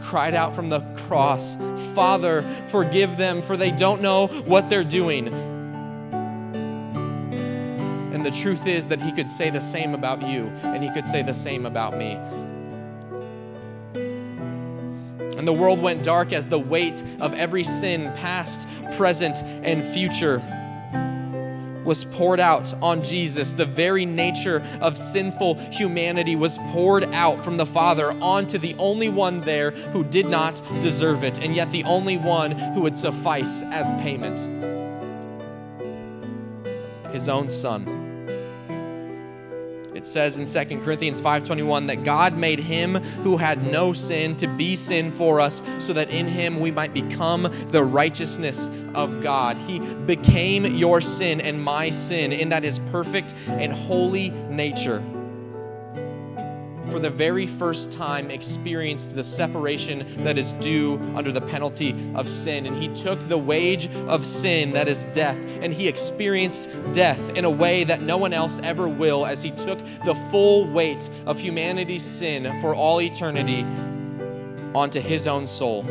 cried 0.01 0.33
out 0.33 0.55
from 0.55 0.69
the 0.69 0.81
cross, 1.07 1.55
Father, 1.93 2.41
forgive 2.65 3.17
them, 3.17 3.41
for 3.41 3.55
they 3.55 3.71
don't 3.71 4.01
know 4.01 4.27
what 4.45 4.69
they're 4.69 4.83
doing. 4.83 5.54
The 8.25 8.31
truth 8.31 8.65
is 8.65 8.88
that 8.88 8.99
he 8.99 9.11
could 9.11 9.29
say 9.29 9.51
the 9.51 9.61
same 9.61 9.93
about 9.93 10.27
you, 10.27 10.47
and 10.63 10.83
he 10.83 10.89
could 10.89 11.05
say 11.05 11.21
the 11.21 11.31
same 11.31 11.67
about 11.67 11.95
me. 11.95 12.13
And 15.38 15.47
the 15.47 15.53
world 15.53 15.79
went 15.79 16.01
dark 16.01 16.33
as 16.33 16.49
the 16.49 16.57
weight 16.57 17.03
of 17.19 17.35
every 17.35 17.63
sin, 17.63 18.11
past, 18.15 18.67
present, 18.93 19.43
and 19.43 19.83
future, 19.93 20.41
was 21.85 22.05
poured 22.05 22.39
out 22.39 22.73
on 22.81 23.03
Jesus. 23.03 23.53
The 23.53 23.67
very 23.67 24.07
nature 24.07 24.65
of 24.81 24.97
sinful 24.97 25.59
humanity 25.71 26.35
was 26.35 26.57
poured 26.71 27.03
out 27.13 27.43
from 27.43 27.57
the 27.57 27.65
Father 27.67 28.11
onto 28.23 28.57
the 28.57 28.73
only 28.79 29.09
one 29.09 29.41
there 29.41 29.69
who 29.69 30.03
did 30.03 30.25
not 30.25 30.63
deserve 30.81 31.23
it, 31.23 31.38
and 31.41 31.55
yet 31.55 31.71
the 31.71 31.83
only 31.83 32.17
one 32.17 32.57
who 32.73 32.81
would 32.81 32.95
suffice 32.95 33.61
as 33.65 33.91
payment 34.01 34.49
his 37.11 37.29
own 37.29 37.47
Son 37.47 37.94
it 40.05 40.09
says 40.09 40.37
in 40.37 40.45
2 40.45 40.81
Corinthians 40.83 41.19
5:21 41.19 41.87
that 41.87 42.03
God 42.03 42.37
made 42.37 42.59
him 42.59 42.93
who 43.23 43.37
had 43.37 43.65
no 43.71 43.91
sin 43.91 44.35
to 44.35 44.47
be 44.47 44.75
sin 44.75 45.11
for 45.11 45.41
us 45.41 45.63
so 45.79 45.93
that 45.93 46.11
in 46.11 46.27
him 46.27 46.59
we 46.59 46.69
might 46.69 46.93
become 46.93 47.51
the 47.69 47.83
righteousness 47.83 48.69
of 48.93 49.19
God. 49.21 49.57
He 49.65 49.79
became 49.79 50.63
your 50.75 51.01
sin 51.01 51.41
and 51.41 51.61
my 51.61 51.89
sin 51.89 52.31
in 52.31 52.49
that 52.49 52.61
his 52.61 52.77
perfect 52.91 53.33
and 53.47 53.73
holy 53.73 54.29
nature 54.47 55.01
for 56.95 57.01
the 57.01 57.10
very 57.10 57.45
first 57.45 57.91
time 57.91 58.31
experienced 58.31 59.15
the 59.15 59.23
separation 59.23 60.23
that 60.23 60.38
is 60.38 60.53
due 60.53 60.97
under 61.13 61.29
the 61.29 61.41
penalty 61.41 61.93
of 62.15 62.29
sin. 62.29 62.65
And 62.65 62.81
he 62.81 62.88
took 62.88 63.19
the 63.27 63.38
wage 63.38 63.93
of 64.08 64.25
sin, 64.25 64.71
that 64.71 64.88
is 64.88 65.03
death, 65.12 65.38
and 65.60 65.73
he 65.73 65.89
experienced 65.89 66.69
death 66.93 67.31
in 67.31 67.43
a 67.43 67.49
way 67.49 67.84
that 67.84 68.01
no 68.01 68.15
one 68.15 68.31
else 68.31 68.62
ever 68.63 68.88
will 68.88 69.25
as 69.25 69.43
he 69.43 69.51
took 69.51 69.77
the 70.05 70.15
full 70.31 70.71
weight 70.71 71.10
of 71.25 71.38
humanity's 71.38 72.01
sin 72.01 72.62
for 72.62 72.73
all 72.73 73.01
eternity 73.01 73.63
onto 74.73 75.01
his 75.01 75.27
own 75.27 75.45
soul. 75.45 75.84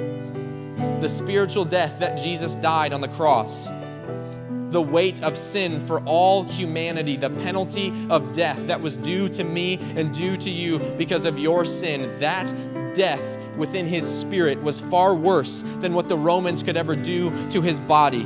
The 1.01 1.09
spiritual 1.11 1.67
death 1.67 1.99
that 1.99 2.17
Jesus 2.17 2.57
died 2.57 2.95
on 2.95 3.03
the 3.03 3.09
cross 3.09 3.69
the 4.75 4.83
weight 4.83 5.23
of 5.23 5.39
sin 5.39 5.81
for 5.87 6.01
all 6.01 6.43
humanity, 6.43 7.17
the 7.17 7.31
penalty 7.31 7.93
of 8.11 8.33
death 8.33 8.67
that 8.67 8.81
was 8.81 8.97
due 8.97 9.29
to 9.29 9.45
me 9.45 9.79
and 9.95 10.13
due 10.13 10.37
to 10.37 10.51
you 10.51 10.81
because 10.99 11.25
of 11.25 11.39
your 11.39 11.65
sin. 11.65 12.19
That 12.19 12.53
death 12.93 13.23
within 13.57 13.87
his 13.87 14.05
spirit 14.05 14.61
was 14.61 14.81
far 14.81 15.15
worse 15.15 15.63
than 15.79 15.95
what 15.95 16.09
the 16.09 16.19
Romans 16.19 16.65
could 16.65 16.77
ever 16.77 16.97
do 16.97 17.31
to 17.51 17.63
his 17.63 17.79
body. 17.79 18.23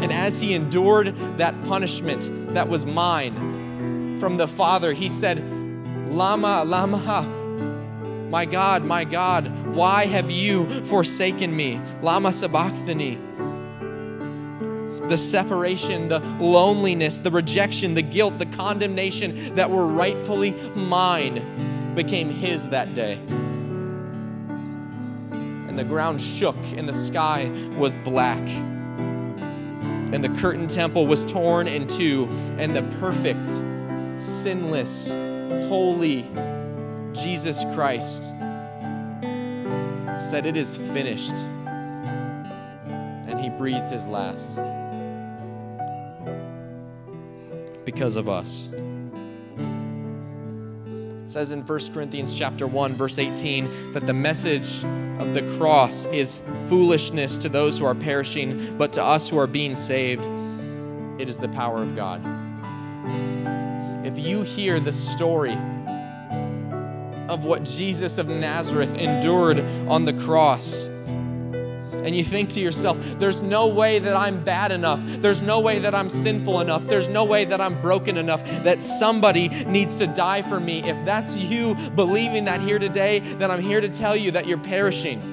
And 0.00 0.12
as 0.12 0.40
he 0.40 0.54
endured 0.54 1.16
that 1.38 1.60
punishment 1.64 2.54
that 2.54 2.68
was 2.68 2.86
mine 2.86 4.16
from 4.20 4.36
the 4.36 4.46
Father, 4.46 4.92
he 4.92 5.08
said, 5.08 5.42
Lama, 6.12 6.62
Lama, 6.64 7.26
my 8.30 8.44
God, 8.44 8.84
my 8.84 9.02
God, 9.02 9.48
why 9.74 10.06
have 10.06 10.30
you 10.30 10.68
forsaken 10.84 11.54
me? 11.54 11.80
Lama 12.00 12.32
sabachthani. 12.32 13.18
The 15.08 15.18
separation, 15.18 16.08
the 16.08 16.20
loneliness, 16.40 17.18
the 17.18 17.30
rejection, 17.30 17.94
the 17.94 18.02
guilt, 18.02 18.38
the 18.38 18.46
condemnation 18.46 19.54
that 19.54 19.70
were 19.70 19.86
rightfully 19.86 20.52
mine 20.74 21.92
became 21.94 22.30
his 22.30 22.68
that 22.68 22.94
day. 22.94 23.14
And 25.68 25.78
the 25.78 25.84
ground 25.84 26.20
shook, 26.20 26.56
and 26.76 26.88
the 26.88 26.94
sky 26.94 27.50
was 27.76 27.96
black. 27.98 28.46
And 30.12 30.22
the 30.22 30.28
curtain 30.40 30.68
temple 30.68 31.06
was 31.06 31.24
torn 31.24 31.66
in 31.66 31.86
two, 31.86 32.28
and 32.58 32.74
the 32.74 32.82
perfect, 33.00 33.46
sinless, 34.22 35.12
holy 35.68 36.22
Jesus 37.14 37.64
Christ 37.74 38.32
said, 40.18 40.46
It 40.46 40.56
is 40.56 40.76
finished. 40.76 41.36
And 43.26 43.40
he 43.40 43.48
breathed 43.48 43.90
his 43.90 44.06
last 44.06 44.58
because 47.84 48.16
of 48.16 48.28
us. 48.28 48.70
It 51.24 51.30
says 51.30 51.50
in 51.50 51.62
1 51.62 51.92
Corinthians 51.92 52.36
chapter 52.36 52.66
1 52.66 52.94
verse 52.94 53.18
18 53.18 53.92
that 53.92 54.06
the 54.06 54.12
message 54.12 54.84
of 55.18 55.34
the 55.34 55.42
cross 55.56 56.04
is 56.06 56.42
foolishness 56.66 57.38
to 57.38 57.48
those 57.48 57.78
who 57.78 57.86
are 57.86 57.94
perishing, 57.94 58.76
but 58.76 58.92
to 58.94 59.02
us 59.02 59.28
who 59.28 59.38
are 59.38 59.46
being 59.46 59.74
saved, 59.74 60.24
it 61.18 61.28
is 61.28 61.38
the 61.38 61.48
power 61.48 61.82
of 61.82 61.94
God. 61.96 62.20
If 64.04 64.18
you 64.18 64.42
hear 64.42 64.80
the 64.80 64.92
story 64.92 65.56
of 67.28 67.44
what 67.44 67.64
Jesus 67.64 68.18
of 68.18 68.28
Nazareth 68.28 68.94
endured 68.96 69.60
on 69.88 70.04
the 70.04 70.12
cross, 70.12 70.88
and 72.04 72.14
you 72.14 72.22
think 72.22 72.50
to 72.50 72.60
yourself, 72.60 72.98
there's 73.18 73.42
no 73.42 73.66
way 73.66 73.98
that 73.98 74.14
I'm 74.14 74.44
bad 74.44 74.72
enough. 74.72 75.00
There's 75.04 75.40
no 75.40 75.60
way 75.60 75.78
that 75.78 75.94
I'm 75.94 76.10
sinful 76.10 76.60
enough. 76.60 76.86
There's 76.86 77.08
no 77.08 77.24
way 77.24 77.46
that 77.46 77.60
I'm 77.60 77.80
broken 77.80 78.18
enough 78.18 78.44
that 78.62 78.82
somebody 78.82 79.48
needs 79.48 79.96
to 79.98 80.06
die 80.06 80.42
for 80.42 80.60
me. 80.60 80.82
If 80.84 81.02
that's 81.04 81.34
you 81.36 81.74
believing 81.94 82.44
that 82.44 82.60
here 82.60 82.78
today, 82.78 83.20
then 83.20 83.50
I'm 83.50 83.62
here 83.62 83.80
to 83.80 83.88
tell 83.88 84.14
you 84.14 84.30
that 84.32 84.46
you're 84.46 84.58
perishing. 84.58 85.30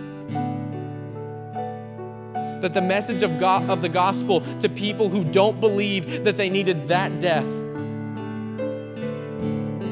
That 2.61 2.73
the 2.73 2.81
message 2.81 3.21
of, 3.23 3.39
God, 3.39 3.69
of 3.69 3.81
the 3.81 3.89
gospel 3.89 4.41
to 4.59 4.69
people 4.69 5.09
who 5.09 5.23
don't 5.25 5.59
believe 5.59 6.23
that 6.23 6.37
they 6.37 6.49
needed 6.49 6.87
that 6.87 7.19
death, 7.19 7.47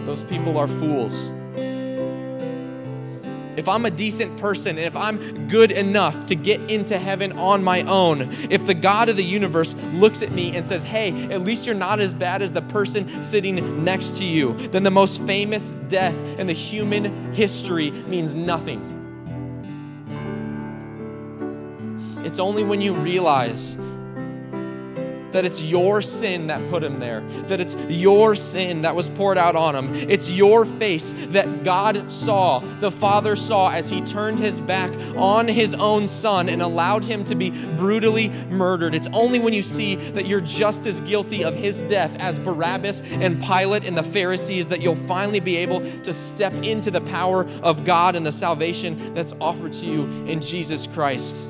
those 0.05 0.23
people 0.23 0.57
are 0.57 0.67
fools 0.67 1.29
if 3.59 3.67
I'm 3.67 3.85
a 3.85 3.91
decent 3.91 4.37
person 4.37 4.77
and 4.77 4.85
if 4.85 4.95
I'm 4.95 5.47
good 5.47 5.71
enough 5.71 6.25
to 6.27 6.35
get 6.35 6.61
into 6.71 6.97
heaven 6.97 7.33
on 7.33 7.61
my 7.61 7.81
own, 7.83 8.21
if 8.49 8.65
the 8.65 8.73
God 8.73 9.09
of 9.09 9.17
the 9.17 9.23
universe 9.23 9.75
looks 9.93 10.21
at 10.21 10.31
me 10.31 10.55
and 10.55 10.65
says, 10.65 10.81
hey, 10.81 11.25
at 11.25 11.43
least 11.43 11.67
you're 11.67 11.75
not 11.75 11.99
as 11.99 12.13
bad 12.13 12.41
as 12.41 12.53
the 12.53 12.61
person 12.61 13.21
sitting 13.21 13.83
next 13.83 14.15
to 14.17 14.23
you, 14.23 14.53
then 14.69 14.83
the 14.83 14.91
most 14.91 15.21
famous 15.23 15.71
death 15.89 16.15
in 16.39 16.47
the 16.47 16.53
human 16.53 17.33
history 17.33 17.91
means 17.91 18.33
nothing. 18.33 18.95
It's 22.23 22.39
only 22.39 22.63
when 22.63 22.79
you 22.79 22.93
realize 22.93 23.75
that 25.31 25.45
it's 25.45 25.61
your 25.61 26.01
sin 26.01 26.47
that 26.47 26.67
put 26.69 26.83
him 26.83 26.99
there, 26.99 27.21
that 27.47 27.59
it's 27.59 27.75
your 27.87 28.35
sin 28.35 28.81
that 28.81 28.95
was 28.95 29.09
poured 29.09 29.37
out 29.37 29.55
on 29.55 29.75
him. 29.75 29.93
It's 30.09 30.29
your 30.29 30.65
face 30.65 31.13
that 31.29 31.63
God 31.63 32.11
saw, 32.11 32.59
the 32.79 32.91
Father 32.91 33.35
saw 33.35 33.69
as 33.69 33.89
he 33.89 34.01
turned 34.01 34.39
his 34.39 34.59
back 34.61 34.91
on 35.15 35.47
his 35.47 35.73
own 35.75 36.07
son 36.07 36.49
and 36.49 36.61
allowed 36.61 37.03
him 37.03 37.23
to 37.25 37.35
be 37.35 37.51
brutally 37.77 38.29
murdered. 38.49 38.95
It's 38.95 39.09
only 39.13 39.39
when 39.39 39.53
you 39.53 39.63
see 39.63 39.95
that 39.95 40.25
you're 40.25 40.41
just 40.41 40.85
as 40.85 41.01
guilty 41.01 41.43
of 41.43 41.55
his 41.55 41.81
death 41.83 42.15
as 42.19 42.39
Barabbas 42.39 43.01
and 43.13 43.41
Pilate 43.41 43.85
and 43.85 43.97
the 43.97 44.03
Pharisees 44.03 44.67
that 44.69 44.81
you'll 44.81 44.95
finally 44.95 45.39
be 45.39 45.57
able 45.57 45.81
to 45.81 46.13
step 46.13 46.53
into 46.63 46.91
the 46.91 47.01
power 47.01 47.47
of 47.61 47.85
God 47.85 48.15
and 48.15 48.25
the 48.25 48.31
salvation 48.31 49.13
that's 49.13 49.33
offered 49.41 49.73
to 49.73 49.85
you 49.85 50.03
in 50.25 50.41
Jesus 50.41 50.87
Christ. 50.87 51.47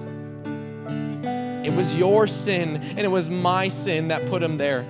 It 1.70 1.76
was 1.76 1.96
your 1.96 2.26
sin 2.26 2.78
and 2.78 3.00
it 3.00 3.12
was 3.12 3.30
my 3.30 3.68
sin 3.68 4.08
that 4.08 4.26
put 4.26 4.42
him 4.42 4.58
there. 4.58 4.82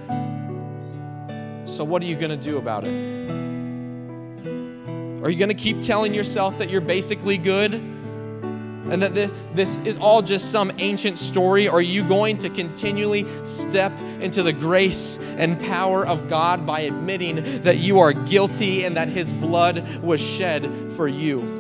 So, 1.66 1.84
what 1.84 2.02
are 2.02 2.06
you 2.06 2.16
going 2.16 2.30
to 2.32 2.38
do 2.38 2.58
about 2.58 2.86
it? 2.86 2.94
Are 5.22 5.30
you 5.30 5.38
going 5.38 5.50
to 5.50 5.54
keep 5.54 5.82
telling 5.82 6.14
yourself 6.14 6.58
that 6.60 6.70
you're 6.70 6.80
basically 6.80 7.38
good 7.38 7.74
and 7.74 9.02
that 9.02 9.14
this 9.54 9.80
is 9.80 9.98
all 9.98 10.22
just 10.22 10.52
some 10.52 10.72
ancient 10.78 11.18
story? 11.18 11.68
Or 11.68 11.80
are 11.80 11.82
you 11.82 12.02
going 12.02 12.38
to 12.38 12.50
continually 12.50 13.26
step 13.44 13.92
into 14.22 14.42
the 14.42 14.54
grace 14.54 15.20
and 15.20 15.60
power 15.60 16.08
of 16.08 16.30
God 16.30 16.66
by 16.66 16.80
admitting 16.80 17.64
that 17.64 17.80
you 17.80 18.00
are 18.00 18.14
guilty 18.14 18.86
and 18.86 18.96
that 18.96 19.10
His 19.10 19.34
blood 19.34 19.86
was 20.02 20.22
shed 20.22 20.94
for 20.94 21.10
you? 21.10 21.59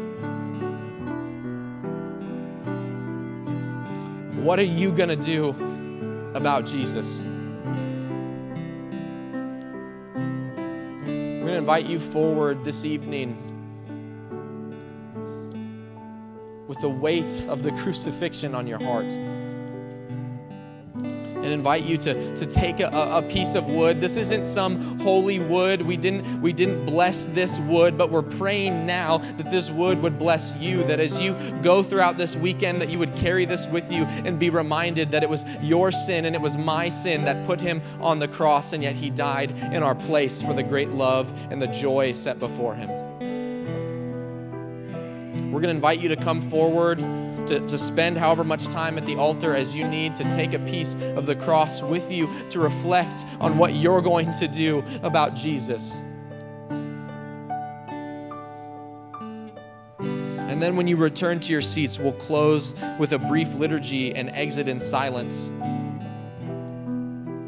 What 4.39 4.58
are 4.58 4.63
you 4.63 4.91
going 4.93 5.10
to 5.10 5.17
do 5.17 5.49
about 6.34 6.65
Jesus? 6.65 7.19
I'm 7.19 7.60
going 11.41 11.47
to 11.47 11.56
invite 11.56 11.88
you 11.88 11.99
forward 11.99 12.63
this 12.63 12.86
evening 12.86 13.36
with 16.67 16.80
the 16.80 16.88
weight 16.88 17.45
of 17.49 17.63
the 17.63 17.71
crucifixion 17.84 18.56
on 18.56 18.65
your 18.65 18.82
heart 18.82 19.13
and 21.49 21.57
invite 21.57 21.83
you 21.83 21.97
to, 21.97 22.35
to 22.35 22.45
take 22.45 22.79
a, 22.79 22.88
a 22.88 23.23
piece 23.23 23.55
of 23.55 23.67
wood. 23.67 23.99
This 23.99 24.17
isn't 24.17 24.45
some 24.45 24.99
holy 24.99 25.39
wood. 25.39 25.81
We 25.81 25.97
didn't, 25.97 26.41
we 26.41 26.53
didn't 26.53 26.85
bless 26.85 27.25
this 27.25 27.59
wood, 27.62 27.97
but 27.97 28.12
we're 28.12 28.21
praying 28.21 28.85
now 28.85 29.17
that 29.17 29.49
this 29.49 29.71
wood 29.71 30.01
would 30.01 30.19
bless 30.19 30.55
you, 30.57 30.83
that 30.83 30.99
as 30.99 31.19
you 31.19 31.33
go 31.63 31.81
throughout 31.81 32.17
this 32.17 32.35
weekend, 32.35 32.81
that 32.81 32.89
you 32.89 32.99
would 32.99 33.15
carry 33.15 33.45
this 33.45 33.67
with 33.67 33.91
you 33.91 34.03
and 34.05 34.38
be 34.38 34.49
reminded 34.49 35.09
that 35.12 35.23
it 35.23 35.29
was 35.29 35.43
your 35.62 35.91
sin 35.91 36.25
and 36.25 36.35
it 36.35 36.41
was 36.41 36.57
my 36.57 36.88
sin 36.88 37.25
that 37.25 37.45
put 37.47 37.59
him 37.59 37.81
on 37.99 38.19
the 38.19 38.27
cross, 38.27 38.73
and 38.73 38.83
yet 38.83 38.95
he 38.95 39.09
died 39.09 39.51
in 39.73 39.81
our 39.81 39.95
place 39.95 40.41
for 40.41 40.53
the 40.53 40.63
great 40.63 40.89
love 40.89 41.31
and 41.49 41.62
the 41.62 41.67
joy 41.67 42.12
set 42.12 42.39
before 42.39 42.75
him. 42.75 42.89
We're 45.51 45.62
going 45.62 45.69
to 45.73 45.75
invite 45.75 45.99
you 45.99 46.09
to 46.09 46.15
come 46.15 46.41
forward 46.41 46.99
to, 47.49 47.59
to 47.62 47.77
spend 47.77 48.17
however 48.17 48.43
much 48.43 48.67
time 48.67 48.97
at 48.97 49.05
the 49.05 49.15
altar 49.15 49.55
as 49.55 49.75
you 49.75 49.88
need 49.88 50.15
to 50.15 50.23
take 50.31 50.53
a 50.53 50.59
piece 50.59 50.95
of 51.15 51.25
the 51.25 51.35
cross 51.35 51.81
with 51.81 52.12
you 52.12 52.29
to 52.49 52.59
reflect 52.59 53.25
on 53.39 53.57
what 53.57 53.75
you're 53.75 54.01
going 54.01 54.31
to 54.33 54.47
do 54.47 54.83
about 55.01 55.35
Jesus. 55.35 55.95
And 59.99 60.62
then 60.62 60.75
when 60.75 60.88
you 60.88 60.95
return 60.95 61.39
to 61.39 61.51
your 61.51 61.62
seats, 61.62 61.97
we'll 61.97 62.13
close 62.13 62.75
with 62.99 63.13
a 63.13 63.19
brief 63.19 63.55
liturgy 63.55 64.13
and 64.13 64.29
exit 64.29 64.69
in 64.69 64.79
silence 64.79 65.51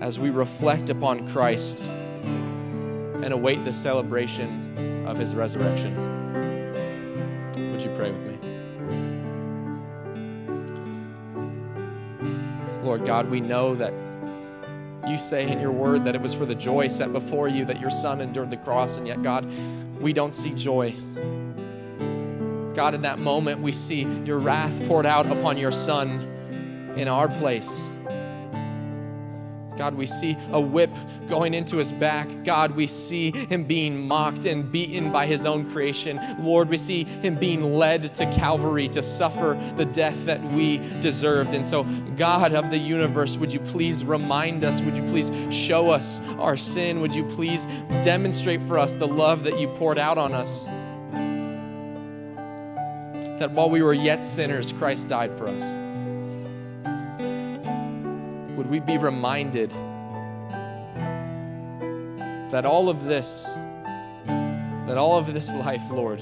as 0.02 0.20
we 0.20 0.32
reflect 0.32 0.90
upon 0.90 1.28
Christ 1.28 1.90
and 1.90 3.32
await 3.32 3.64
the 3.66 3.74
celebration 3.74 5.06
of 5.06 5.18
his 5.18 5.36
resurrection. 5.36 5.94
Would 7.72 7.84
you 7.84 7.94
pray 7.96 8.10
with 8.10 8.22
me? 8.22 8.31
Lord 12.84 13.06
God, 13.06 13.30
we 13.30 13.39
know 13.39 13.76
that 13.76 13.94
you 15.08 15.17
say 15.17 15.50
in 15.50 15.60
your 15.60 15.72
word 15.72 16.04
that 16.04 16.15
it 16.15 16.22
was 16.22 16.34
for 16.34 16.46
the 16.46 16.56
joy 16.56 16.88
set 16.88 17.12
before 17.12 17.48
you 17.48 17.65
that 17.65 17.80
your 17.80 17.89
son 17.89 18.22
endured 18.22 18.50
the 18.50 18.58
cross, 18.58 18.98
and 18.98 19.08
yet, 19.08 19.22
God, 19.24 19.52
we 20.00 20.13
don't 20.13 20.34
see 20.34 20.52
joy. 20.52 20.91
God, 22.74 22.94
in 22.94 23.02
that 23.02 23.20
moment, 23.20 23.62
we 23.62 23.72
see 23.72 24.04
your 24.26 24.39
wrath 24.39 24.80
poured 24.88 25.06
out 25.06 25.26
upon 25.26 25.58
your 25.58 25.72
son 25.72 26.10
in 26.96 27.08
our 27.08 27.28
place. 27.28 27.89
God, 29.78 29.96
we 29.96 30.06
see 30.06 30.38
a 30.52 30.60
whip 30.60 30.90
going 31.28 31.54
into 31.54 31.78
his 31.78 31.92
back. 31.92 32.28
God, 32.44 32.76
we 32.76 32.88
see 32.88 33.32
him 33.32 33.64
being 33.64 34.08
mocked 34.08 34.46
and 34.46 34.72
beaten 34.72 35.12
by 35.12 35.26
his 35.26 35.46
own 35.46 35.70
creation. 35.70 36.20
Lord, 36.40 36.70
we 36.70 36.78
see 36.78 37.06
him 37.06 37.36
being 37.36 37.74
led 37.74 38.14
to 38.16 38.26
Calvary 38.34 38.88
to 38.90 39.02
suffer 39.02 39.60
the 39.78 39.86
death 39.86 40.26
that 40.26 40.42
we 40.52 40.78
deserved. 41.00 41.54
And 41.54 41.66
so, 41.66 41.84
God 42.18 42.54
of 42.54 42.70
the 42.70 42.78
universe, 42.78 43.38
would 43.38 43.54
you 43.54 43.60
please 43.60 44.04
remind 44.04 44.64
us? 44.64 44.82
Would 44.82 44.98
you 44.98 45.04
please 45.04 45.32
show 45.50 45.90
us 45.90 46.20
our 46.38 46.58
sin? 46.58 47.02
Would 47.02 47.16
you 47.16 47.26
please 47.26 47.66
demonstrate 48.02 48.62
for 48.64 48.78
us 48.78 48.94
the 48.94 49.08
love 49.08 49.44
that 49.46 49.60
you 49.60 49.68
poured 49.68 50.00
out 50.00 50.18
on 50.18 50.34
us? 50.34 50.66
That 53.40 53.52
while 53.52 53.70
we 53.70 53.82
were 53.82 53.94
yet 53.94 54.22
sinners, 54.22 54.72
Christ 54.72 55.08
died 55.08 55.36
for 55.36 55.48
us 55.48 55.81
would 58.62 58.69
we 58.69 58.80
be 58.80 59.00
reminded 59.00 59.71
that 62.52 62.63
all 62.63 62.89
of 62.89 63.06
this, 63.06 63.45
that 64.28 64.97
all 65.00 65.17
of 65.17 65.34
this 65.34 65.52
life, 65.52 65.82
Lord, 65.89 66.21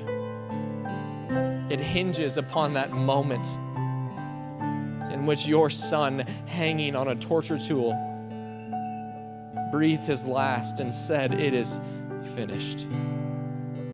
it 1.69 1.82
hinges 1.82 2.38
upon 2.38 2.75
that 2.75 2.91
moment 2.91 3.45
in 5.12 5.25
which 5.25 5.47
your 5.47 5.69
son, 5.69 6.19
hanging 6.45 6.95
on 6.95 7.10
a 7.10 7.15
torture 7.15 7.58
tool, 7.58 7.91
breathed 9.69 10.06
his 10.06 10.25
last 10.25 10.80
and 10.80 10.93
said, 10.93 11.34
It 11.34 11.54
is 11.54 11.82
finished. 12.36 12.88